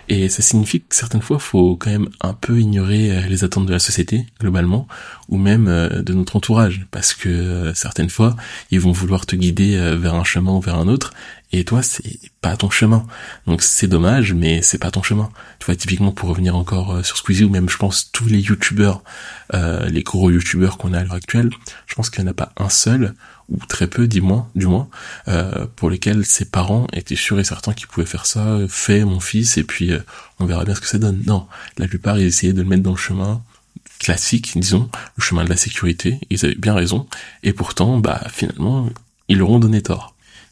Et 0.08 0.28
ça 0.28 0.42
signifie 0.42 0.80
que 0.80 0.96
certaines 0.96 1.22
fois, 1.22 1.38
faut 1.38 1.76
quand 1.76 1.90
même 1.90 2.08
un 2.22 2.32
peu 2.32 2.58
ignorer 2.58 3.12
euh, 3.12 3.20
les 3.28 3.44
attentes 3.44 3.66
de 3.66 3.72
la 3.72 3.78
société, 3.78 4.26
globalement, 4.40 4.88
ou 5.28 5.38
même 5.38 5.68
euh, 5.68 6.02
de 6.02 6.12
notre 6.12 6.34
entourage, 6.34 6.84
parce 6.90 7.14
que 7.14 7.28
euh, 7.28 7.74
certaines 7.74 8.10
fois, 8.10 8.34
ils 8.72 8.80
vont 8.80 8.90
vouloir 8.90 9.26
te 9.26 9.36
guider 9.36 9.78
vers 9.96 10.16
un 10.16 10.24
chemin 10.24 10.50
ou 10.50 10.60
vers 10.60 10.74
un 10.74 10.88
autre, 10.88 11.12
et 11.52 11.64
toi, 11.64 11.82
c'est 11.82 12.18
pas 12.40 12.56
ton 12.56 12.70
chemin. 12.70 13.06
Donc 13.46 13.62
c'est 13.62 13.88
dommage, 13.88 14.32
mais 14.32 14.62
c'est 14.62 14.78
pas 14.78 14.90
ton 14.90 15.02
chemin. 15.02 15.30
Tu 15.58 15.66
vois, 15.66 15.76
typiquement 15.76 16.12
pour 16.12 16.28
revenir 16.28 16.56
encore 16.56 17.04
sur 17.04 17.16
Squeezie, 17.16 17.44
ou 17.44 17.50
même 17.50 17.68
je 17.68 17.76
pense 17.76 18.10
tous 18.12 18.26
les 18.26 18.40
youtubeurs, 18.40 19.02
les 19.52 20.02
gros 20.02 20.30
youtubeurs 20.30 20.78
qu'on 20.78 20.92
a 20.92 21.00
à 21.00 21.04
l'heure 21.04 21.14
actuelle, 21.14 21.50
je 21.86 21.94
pense 21.94 22.08
qu'il 22.08 22.22
n'y 22.22 22.28
en 22.28 22.32
a 22.32 22.34
pas 22.34 22.52
un 22.56 22.68
seul 22.68 23.14
ou 23.50 23.58
très 23.66 23.88
peu, 23.88 24.06
dis-moi, 24.06 24.48
du 24.54 24.66
moins, 24.66 24.88
euh, 25.28 25.66
pour 25.76 25.90
lesquels 25.90 26.24
ses 26.24 26.44
parents 26.44 26.86
étaient 26.92 27.16
sûrs 27.16 27.40
et 27.40 27.44
certains 27.44 27.72
qu'ils 27.74 27.88
pouvaient 27.88 28.06
faire 28.06 28.26
ça, 28.26 28.58
fais 28.68 29.04
mon 29.04 29.20
fils, 29.20 29.58
et 29.58 29.64
puis 29.64 29.92
euh, 29.92 30.00
on 30.38 30.46
verra 30.46 30.64
bien 30.64 30.74
ce 30.74 30.80
que 30.80 30.86
ça 30.86 30.98
donne. 30.98 31.22
Non, 31.26 31.46
la 31.76 31.88
plupart 31.88 32.18
ils 32.18 32.26
essayaient 32.26 32.52
de 32.52 32.62
le 32.62 32.68
mettre 32.68 32.82
dans 32.82 32.92
le 32.92 32.96
chemin 32.96 33.42
classique, 33.98 34.52
disons, 34.56 34.88
le 35.16 35.22
chemin 35.22 35.44
de 35.44 35.50
la 35.50 35.56
sécurité, 35.56 36.20
ils 36.30 36.44
avaient 36.44 36.54
bien 36.54 36.74
raison, 36.74 37.06
et 37.42 37.52
pourtant, 37.52 37.98
bah 37.98 38.22
finalement, 38.32 38.88
ils 39.28 39.38
leur 39.38 39.50
ont 39.50 39.58
donné 39.58 39.82
tort. 39.82 40.09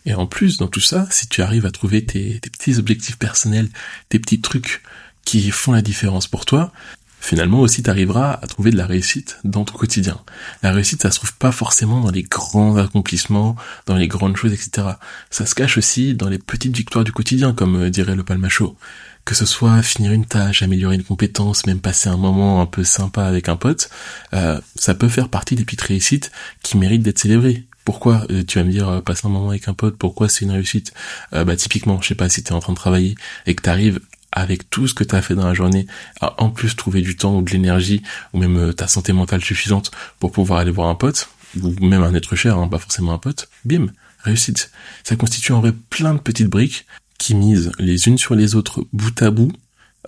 Et 0.09 0.15
en 0.15 0.27
plus, 0.27 0.57
dans 0.57 0.69
tout 0.69 0.81
ça, 0.81 1.07
si 1.11 1.29
tu 1.29 1.43
arrives 1.43 1.67
à 1.67 1.71
trouver 1.71 2.03
tes, 2.03 2.41
petits 2.41 2.79
objectifs 2.79 3.19
personnels, 3.19 3.69
tes 4.09 4.19
petits 4.19 4.41
trucs 4.41 4.83
qui 5.27 5.51
font 5.51 5.73
la 5.73 5.83
différence 5.83 6.27
pour 6.27 6.47
toi, 6.47 6.73
finalement 7.21 7.61
aussi 7.61 7.83
tu 7.83 7.91
arriveras 7.91 8.33
à 8.41 8.47
trouver 8.47 8.71
de 8.71 8.79
la 8.79 8.87
réussite 8.87 9.39
dans 9.45 9.67
ton 9.67 9.77
quotidien. 9.77 10.19
La 10.63 10.73
réussite, 10.73 11.03
ça 11.03 11.11
se 11.11 11.19
trouve 11.19 11.35
pas 11.35 11.53
forcément 11.53 12.01
dans 12.01 12.11
les 12.11 12.23
grands 12.23 12.79
accomplissements, 12.79 13.55
dans 13.85 13.97
les 13.97 14.09
grandes 14.09 14.39
choses, 14.39 14.55
etc. 14.55 14.93
Ça 15.29 15.45
se 15.45 15.55
cache 15.55 15.77
aussi 15.77 16.15
dans 16.15 16.31
les 16.31 16.39
petites 16.39 16.75
victoires 16.75 17.05
du 17.05 17.13
quotidien, 17.13 17.53
comme 17.53 17.77
euh, 17.77 17.91
dirait 17.91 18.17
le 18.17 18.25
palmacho. 18.25 18.79
Que 19.27 19.35
ce 19.35 19.45
soit 19.45 19.83
finir 19.83 20.13
une 20.13 20.25
tâche, 20.25 20.63
améliorer 20.63 20.95
une 20.95 21.05
compétence, 21.05 21.67
même 21.67 21.81
passer 21.81 22.09
un 22.09 22.17
moment 22.17 22.63
un 22.63 22.67
peu 22.67 22.83
sympa 22.83 23.25
avec 23.25 23.51
un 23.51 23.57
pote, 23.57 23.91
euh, 24.33 24.59
ça 24.75 24.95
peut 24.95 25.11
faire 25.11 25.29
partie 25.29 25.55
des 25.55 25.67
petites 25.67 25.83
réussites 25.83 26.33
qui 26.63 26.79
méritent 26.79 27.03
d'être 27.03 27.19
célébrées. 27.19 27.68
Pourquoi 27.89 28.27
euh, 28.31 28.45
Tu 28.45 28.59
vas 28.59 28.65
me 28.65 28.71
dire 28.71 29.03
passer 29.03 29.27
un 29.27 29.31
moment 29.31 29.49
avec 29.49 29.67
un 29.67 29.73
pote, 29.73 29.97
pourquoi 29.97 30.29
c'est 30.29 30.45
une 30.45 30.51
réussite? 30.51 30.93
Bah 31.33 31.57
typiquement, 31.57 32.03
je 32.03 32.09
sais 32.09 32.15
pas 32.15 32.29
si 32.29 32.43
tu 32.43 32.51
es 32.51 32.53
en 32.53 32.61
train 32.61 32.75
de 32.75 32.79
travailler 32.79 33.15
et 33.47 33.55
que 33.55 33.63
tu 33.63 33.71
arrives 33.71 33.99
avec 34.31 34.69
tout 34.69 34.87
ce 34.87 34.93
que 34.93 35.05
tu 35.05 35.15
as 35.15 35.23
fait 35.23 35.35
dans 35.35 35.47
la 35.47 35.55
journée, 35.55 35.87
à 36.21 36.43
en 36.43 36.51
plus 36.51 36.77
trouver 36.77 37.01
du 37.01 37.17
temps 37.17 37.39
ou 37.39 37.43
de 37.43 37.51
l'énergie, 37.51 38.03
ou 38.35 38.39
même 38.39 38.59
euh, 38.59 38.73
ta 38.75 38.89
santé 38.89 39.15
mentale 39.15 39.43
suffisante 39.43 39.91
pour 40.21 40.33
pouvoir 40.33 40.61
aller 40.61 40.71
voir 40.71 40.89
un 40.89 40.95
pote, 40.95 41.31
ou 41.63 41.73
même 41.81 42.03
un 42.03 42.15
être 42.15 42.37
cher, 42.37 42.59
hein, 42.59 42.69
pas 42.69 42.79
forcément 42.79 43.15
un 43.15 43.19
pote, 43.19 43.49
bim, 43.65 43.87
réussite. 44.21 44.71
Ça 45.03 45.17
constitue 45.17 45.53
en 45.53 45.61
vrai 45.61 45.73
plein 45.91 46.13
de 46.13 46.21
petites 46.21 46.49
briques 46.49 46.87
qui 47.19 47.35
misent 47.35 47.73
les 47.79 48.07
unes 48.07 48.19
sur 48.19 48.35
les 48.35 48.55
autres 48.55 48.85
bout 48.93 49.23
à 49.23 49.31
bout, 49.31 49.53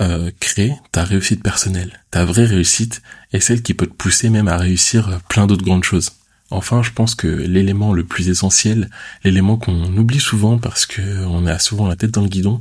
euh, 0.00 0.30
créent 0.38 0.76
ta 0.92 1.02
réussite 1.02 1.42
personnelle. 1.42 2.00
Ta 2.10 2.24
vraie 2.24 2.44
réussite 2.44 3.02
est 3.32 3.40
celle 3.40 3.62
qui 3.62 3.74
peut 3.74 3.86
te 3.86 3.94
pousser 3.94 4.28
même 4.28 4.48
à 4.48 4.56
réussir 4.56 5.08
euh, 5.08 5.16
plein 5.28 5.46
d'autres 5.46 5.64
grandes 5.64 5.84
choses. 5.84 6.12
Enfin, 6.50 6.82
je 6.82 6.90
pense 6.90 7.14
que 7.14 7.28
l'élément 7.28 7.92
le 7.92 8.04
plus 8.04 8.28
essentiel, 8.28 8.90
l'élément 9.24 9.56
qu'on 9.56 9.96
oublie 9.96 10.20
souvent 10.20 10.58
parce 10.58 10.86
que 10.86 11.24
on 11.26 11.46
a 11.46 11.58
souvent 11.58 11.86
la 11.86 11.96
tête 11.96 12.10
dans 12.10 12.22
le 12.22 12.28
guidon, 12.28 12.60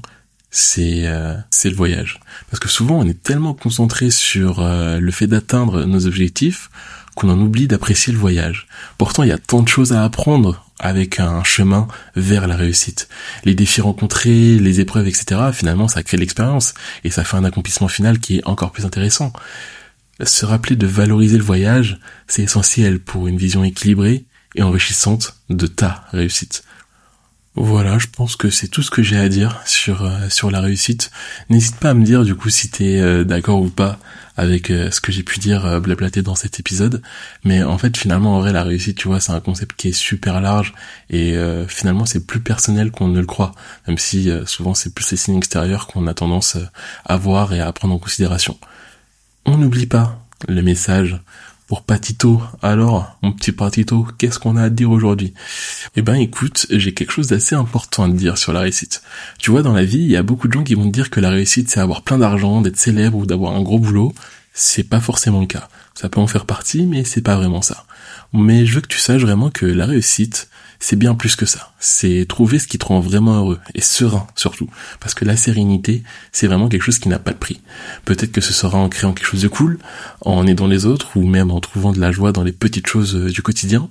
c'est 0.52 1.08
euh, 1.08 1.36
le 1.63 1.75
voyage. 1.75 2.19
Parce 2.49 2.60
que 2.60 2.69
souvent 2.69 2.99
on 2.99 3.08
est 3.08 3.21
tellement 3.21 3.54
concentré 3.54 4.10
sur 4.12 4.60
euh, 4.60 4.99
le 4.99 5.12
fait 5.12 5.28
d'atteindre 5.28 5.86
nos 5.86 6.06
objectifs 6.06 6.69
qu'on 7.15 7.30
en 7.30 7.39
oublie 7.39 7.67
d'apprécier 7.67 8.13
le 8.13 8.19
voyage. 8.19 8.67
Pourtant, 8.97 9.23
il 9.23 9.30
y 9.30 9.34
a 9.34 9.38
tant 9.38 9.62
de 9.62 9.67
choses 9.67 9.91
à 9.91 10.06
apprendre 10.06 10.65
avec 10.80 11.19
un 11.19 11.43
chemin 11.43 11.88
vers 12.15 12.47
la 12.47 12.56
réussite. 12.56 13.10
Les 13.43 13.56
défis 13.56 13.82
rencontrés, 13.82 14.58
les 14.58 14.80
épreuves, 14.80 15.08
etc., 15.08 15.41
finalement, 15.52 15.89
ça 15.89 16.02
crée 16.02 16.15
l'expérience 16.15 16.73
et 17.04 17.10
ça 17.10 17.25
fait 17.25 17.36
un 17.36 17.43
accomplissement 17.43 17.89
final 17.89 18.19
qui 18.19 18.38
est 18.38 18.47
encore 18.47 18.71
plus 18.71 18.86
intéressant. 18.86 19.34
Se 20.23 20.45
rappeler 20.45 20.75
de 20.75 20.88
valoriser 20.88 21.38
le 21.38 21.43
voyage, 21.43 21.99
c'est 22.27 22.43
essentiel 22.43 22.99
pour 22.99 23.27
une 23.27 23.38
vision 23.38 23.63
équilibrée 23.63 24.25
et 24.55 24.63
enrichissante 24.63 25.36
de 25.49 25.67
ta 25.67 26.05
réussite. 26.12 26.63
Voilà, 27.55 27.97
je 27.97 28.08
pense 28.08 28.36
que 28.36 28.49
c'est 28.49 28.67
tout 28.67 28.84
ce 28.84 28.91
que 28.91 29.03
j'ai 29.03 29.17
à 29.17 29.27
dire 29.27 29.62
sur 29.65 30.05
euh, 30.05 30.29
sur 30.29 30.49
la 30.49 30.62
réussite. 30.62 31.12
N'hésite 31.49 31.75
pas 31.77 31.89
à 31.89 31.93
me 31.93 32.05
dire 32.05 32.23
du 32.23 32.34
coup 32.36 32.49
si 32.49 32.69
t'es 32.69 33.01
euh, 33.01 33.23
d'accord 33.25 33.62
ou 33.62 33.69
pas 33.69 33.99
avec 34.38 34.69
euh, 34.71 34.91
ce 34.91 35.01
que 35.01 35.12
j'ai 35.12 35.23
pu 35.23 35.39
dire 35.39 35.82
blablater 35.82 36.21
dans 36.21 36.36
cet 36.36 36.60
épisode. 36.60 37.01
Mais 37.43 37.62
en 37.63 37.77
fait, 37.77 37.97
finalement, 37.97 38.38
en 38.38 38.39
vrai, 38.39 38.53
la 38.53 38.63
réussite, 38.63 38.97
tu 38.97 39.10
vois, 39.10 39.19
c'est 39.19 39.34
un 39.34 39.41
concept 39.41 39.75
qui 39.75 39.89
est 39.89 39.93
super 39.93 40.39
large 40.39 40.73
et 41.10 41.36
finalement, 41.67 42.05
c'est 42.05 42.25
plus 42.25 42.39
personnel 42.39 42.91
qu'on 42.91 43.10
ne 43.10 43.19
le 43.19 43.25
croit. 43.25 43.51
Même 43.88 43.97
si 43.97 44.32
souvent, 44.45 44.73
c'est 44.73 44.93
plus 44.93 45.12
les 45.12 45.17
signes 45.17 45.38
extérieurs 45.38 45.88
qu'on 45.88 46.08
a 46.08 46.13
tendance 46.13 46.58
à 47.05 47.17
voir 47.17 47.51
et 47.53 47.60
à 47.60 47.69
prendre 47.73 47.93
en 47.93 47.99
considération. 47.99 48.58
On 49.51 49.57
n'oublie 49.57 49.88
pas 49.88 50.23
le 50.47 50.62
message 50.62 51.19
pour 51.65 51.81
Patito. 51.81 52.39
Alors, 52.62 53.17
mon 53.23 53.31
petit 53.31 53.51
Patito, 53.51 54.05
qu'est-ce 54.19 54.38
qu'on 54.38 54.55
a 54.57 54.62
à 54.62 54.69
dire 54.69 54.91
aujourd'hui? 54.91 55.33
Eh 55.95 56.03
ben 56.03 56.13
écoute, 56.13 56.67
j'ai 56.69 56.93
quelque 56.93 57.12
chose 57.12 57.29
d'assez 57.29 57.55
important 57.55 58.03
à 58.03 58.09
te 58.09 58.13
dire 58.13 58.38
sur 58.38 58.53
la 58.53 58.59
réussite. 58.59 59.01
Tu 59.39 59.49
vois, 59.49 59.63
dans 59.63 59.73
la 59.73 59.83
vie, 59.83 60.01
il 60.01 60.12
y 60.12 60.17
a 60.17 60.21
beaucoup 60.21 60.47
de 60.47 60.53
gens 60.53 60.63
qui 60.63 60.75
vont 60.75 60.85
te 60.85 60.91
dire 60.91 61.09
que 61.09 61.19
la 61.19 61.31
réussite, 61.31 61.67
c'est 61.67 61.79
avoir 61.79 62.03
plein 62.03 62.19
d'argent, 62.19 62.62
d'être 62.62 62.77
célèbre 62.77 63.17
ou 63.17 63.25
d'avoir 63.25 63.55
un 63.55 63.63
gros 63.63 63.79
boulot. 63.79 64.13
C'est 64.62 64.84
pas 64.84 65.00
forcément 65.00 65.39
le 65.39 65.48
cas. 65.48 65.69
Ça 65.95 66.10
peut 66.10 66.19
en 66.19 66.28
faire 66.28 66.45
partie, 66.45 66.86
mais 66.86 67.06
c'est 67.06 67.22
pas 67.22 67.38
vraiment 67.38 67.62
ça. 67.62 67.86
Mais 68.34 68.65
je 68.65 68.76
veux 68.76 68.82
que 68.82 68.88
tu 68.88 69.00
saches 69.00 69.22
vraiment 69.22 69.50
que 69.50 69.65
la 69.65 69.86
réussite, 69.86 70.50
c'est 70.82 70.98
bien 70.98 71.15
plus 71.15 71.38
que 71.38 71.45
ça. 71.45 71.72
C'est 71.80 72.26
trouver 72.28 72.60
ce 72.60 72.67
qui 72.67 72.78
te 72.78 72.84
rend 72.84 73.00
vraiment 73.00 73.36
heureux 73.36 73.60
et 73.74 73.80
serein 73.80 74.28
surtout. 74.36 74.69
Parce 75.00 75.13
que 75.13 75.24
la 75.24 75.38
sérénité, 75.38 76.04
c'est 76.34 76.48
vraiment 76.48 76.67
quelque 76.67 76.82
chose 76.82 77.00
qui 77.00 77.08
n'a 77.08 77.19
pas 77.19 77.32
de 77.32 77.38
prix. 77.38 77.62
Peut-être 78.04 78.34
que 78.34 78.41
ce 78.41 78.52
sera 78.52 78.78
en 78.78 78.89
créant 78.89 79.13
quelque 79.13 79.28
chose 79.28 79.43
de 79.43 79.48
cool, 79.48 79.80
en 80.19 80.45
aidant 80.45 80.67
les 80.67 80.86
autres 80.86 81.15
ou 81.15 81.26
même 81.26 81.52
en 81.52 81.62
trouvant 81.62 81.93
de 81.93 82.02
la 82.02 82.12
joie 82.12 82.34
dans 82.34 82.43
les 82.43 82.52
petites 82.52 82.88
choses 82.88 83.15
euh, 83.15 83.32
du 83.32 83.41
quotidien. 83.41 83.89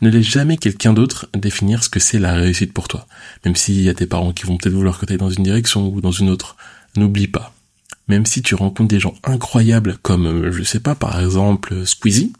Ne 0.00 0.08
laisse 0.08 0.24
jamais 0.24 0.56
quelqu'un 0.56 0.94
d'autre 0.94 1.28
définir 1.34 1.84
ce 1.84 1.90
que 1.90 2.00
c'est 2.00 2.18
la 2.18 2.32
réussite 2.32 2.72
pour 2.72 2.88
toi. 2.88 3.06
Même 3.44 3.54
s'il 3.54 3.82
y 3.82 3.90
a 3.90 3.94
tes 3.94 4.06
parents 4.06 4.32
qui 4.32 4.46
vont 4.46 4.56
peut-être 4.56 4.74
vouloir 4.74 4.98
que 4.98 5.04
tu 5.04 5.18
dans 5.18 5.30
une 5.30 5.44
direction 5.44 5.88
ou 5.88 6.00
dans 6.00 6.10
une 6.10 6.30
autre. 6.30 6.56
N'oublie 6.96 7.28
pas, 7.28 7.52
même 8.08 8.24
si 8.24 8.40
tu 8.40 8.54
rencontres 8.54 8.88
des 8.88 9.00
gens 9.00 9.14
incroyables 9.24 9.96
comme, 10.02 10.26
euh, 10.26 10.52
je 10.52 10.62
sais 10.62 10.80
pas, 10.80 10.94
par 10.94 11.20
exemple 11.20 11.84
Squeezie, 11.84 12.32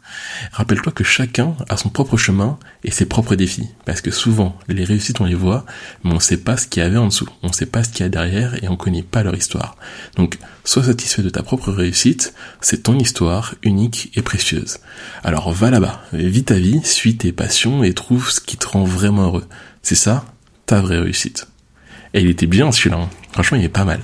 rappelle-toi 0.53 0.93
que 0.93 1.03
chacun 1.03 1.55
a 1.67 1.75
son 1.75 1.89
propre 1.89 2.15
chemin 2.15 2.57
et 2.83 2.91
ses 2.91 3.05
propres 3.05 3.35
défis. 3.35 3.67
Parce 3.85 4.01
que 4.01 4.11
souvent, 4.11 4.57
les 4.69 4.85
réussites, 4.85 5.19
on 5.19 5.25
les 5.25 5.35
voit, 5.35 5.65
mais 6.03 6.13
on 6.13 6.19
sait 6.19 6.37
pas 6.37 6.55
ce 6.55 6.67
qu'il 6.67 6.81
y 6.81 6.85
avait 6.85 6.97
en 6.97 7.07
dessous. 7.07 7.27
On 7.43 7.51
sait 7.51 7.65
pas 7.65 7.83
ce 7.83 7.89
qu'il 7.89 8.01
y 8.01 8.05
a 8.05 8.09
derrière 8.09 8.63
et 8.63 8.69
on 8.69 8.77
connaît 8.77 9.03
pas 9.03 9.23
leur 9.23 9.35
histoire. 9.35 9.75
Donc, 10.15 10.37
sois 10.63 10.83
satisfait 10.83 11.21
de 11.21 11.29
ta 11.29 11.43
propre 11.43 11.71
réussite, 11.71 12.33
c'est 12.61 12.83
ton 12.83 12.97
histoire 12.97 13.55
unique 13.61 14.11
et 14.15 14.21
précieuse. 14.21 14.79
Alors 15.23 15.51
va 15.51 15.69
là-bas, 15.69 16.01
vis 16.13 16.45
ta 16.45 16.55
vie, 16.55 16.81
suis 16.83 17.17
tes 17.17 17.33
passions 17.33 17.83
et 17.83 17.93
trouve 17.93 18.29
ce 18.29 18.39
qui 18.39 18.57
te 18.57 18.67
rend 18.67 18.85
vraiment 18.85 19.23
heureux. 19.23 19.45
C'est 19.81 19.95
ça, 19.95 20.25
ta 20.65 20.79
vraie 20.81 20.99
réussite. 20.99 21.47
Et 22.13 22.21
il 22.21 22.29
était 22.29 22.47
bien 22.47 22.71
celui-là, 22.71 22.97
hein. 22.97 23.09
franchement 23.33 23.57
il 23.57 23.65
est 23.65 23.69
pas 23.69 23.85
mal. 23.85 24.01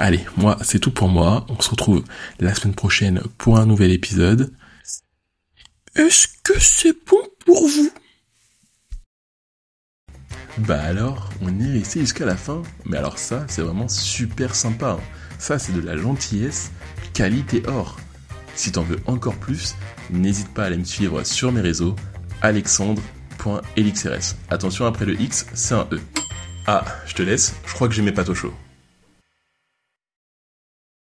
Allez, 0.00 0.24
moi 0.36 0.56
c'est 0.62 0.78
tout 0.78 0.92
pour 0.92 1.08
moi, 1.08 1.44
on 1.48 1.60
se 1.60 1.70
retrouve 1.70 2.04
la 2.38 2.54
semaine 2.54 2.76
prochaine 2.76 3.20
pour 3.36 3.58
un 3.58 3.66
nouvel 3.66 3.90
épisode. 3.90 4.52
Est-ce 5.96 6.28
que 6.44 6.56
c'est 6.60 6.96
bon 7.04 7.20
pour 7.44 7.66
vous? 7.66 7.90
Bah 10.58 10.80
alors, 10.80 11.30
on 11.42 11.58
est 11.58 11.72
resté 11.72 11.98
jusqu'à 11.98 12.26
la 12.26 12.36
fin, 12.36 12.62
mais 12.84 12.96
alors 12.96 13.18
ça 13.18 13.44
c'est 13.48 13.62
vraiment 13.62 13.88
super 13.88 14.54
sympa. 14.54 14.98
Hein. 15.00 15.04
Ça 15.40 15.58
c'est 15.58 15.72
de 15.72 15.80
la 15.80 15.96
gentillesse, 15.96 16.70
qualité 17.12 17.64
or. 17.66 17.98
Si 18.54 18.70
t'en 18.70 18.84
veux 18.84 19.00
encore 19.06 19.36
plus, 19.36 19.74
n'hésite 20.10 20.54
pas 20.54 20.62
à 20.62 20.66
aller 20.66 20.76
me 20.76 20.84
suivre 20.84 21.24
sur 21.24 21.50
mes 21.50 21.60
réseaux, 21.60 21.96
alexandre.elixrs. 22.40 24.36
Attention 24.48 24.86
après 24.86 25.06
le 25.06 25.20
X, 25.20 25.46
c'est 25.54 25.74
un 25.74 25.88
E. 25.90 26.00
Ah, 26.68 26.84
je 27.04 27.14
te 27.14 27.22
laisse, 27.22 27.56
je 27.66 27.74
crois 27.74 27.88
que 27.88 27.94
j'ai 27.94 28.02
mes 28.02 28.12
pâtes 28.12 28.28
au 28.28 28.34
chaud. 28.36 28.54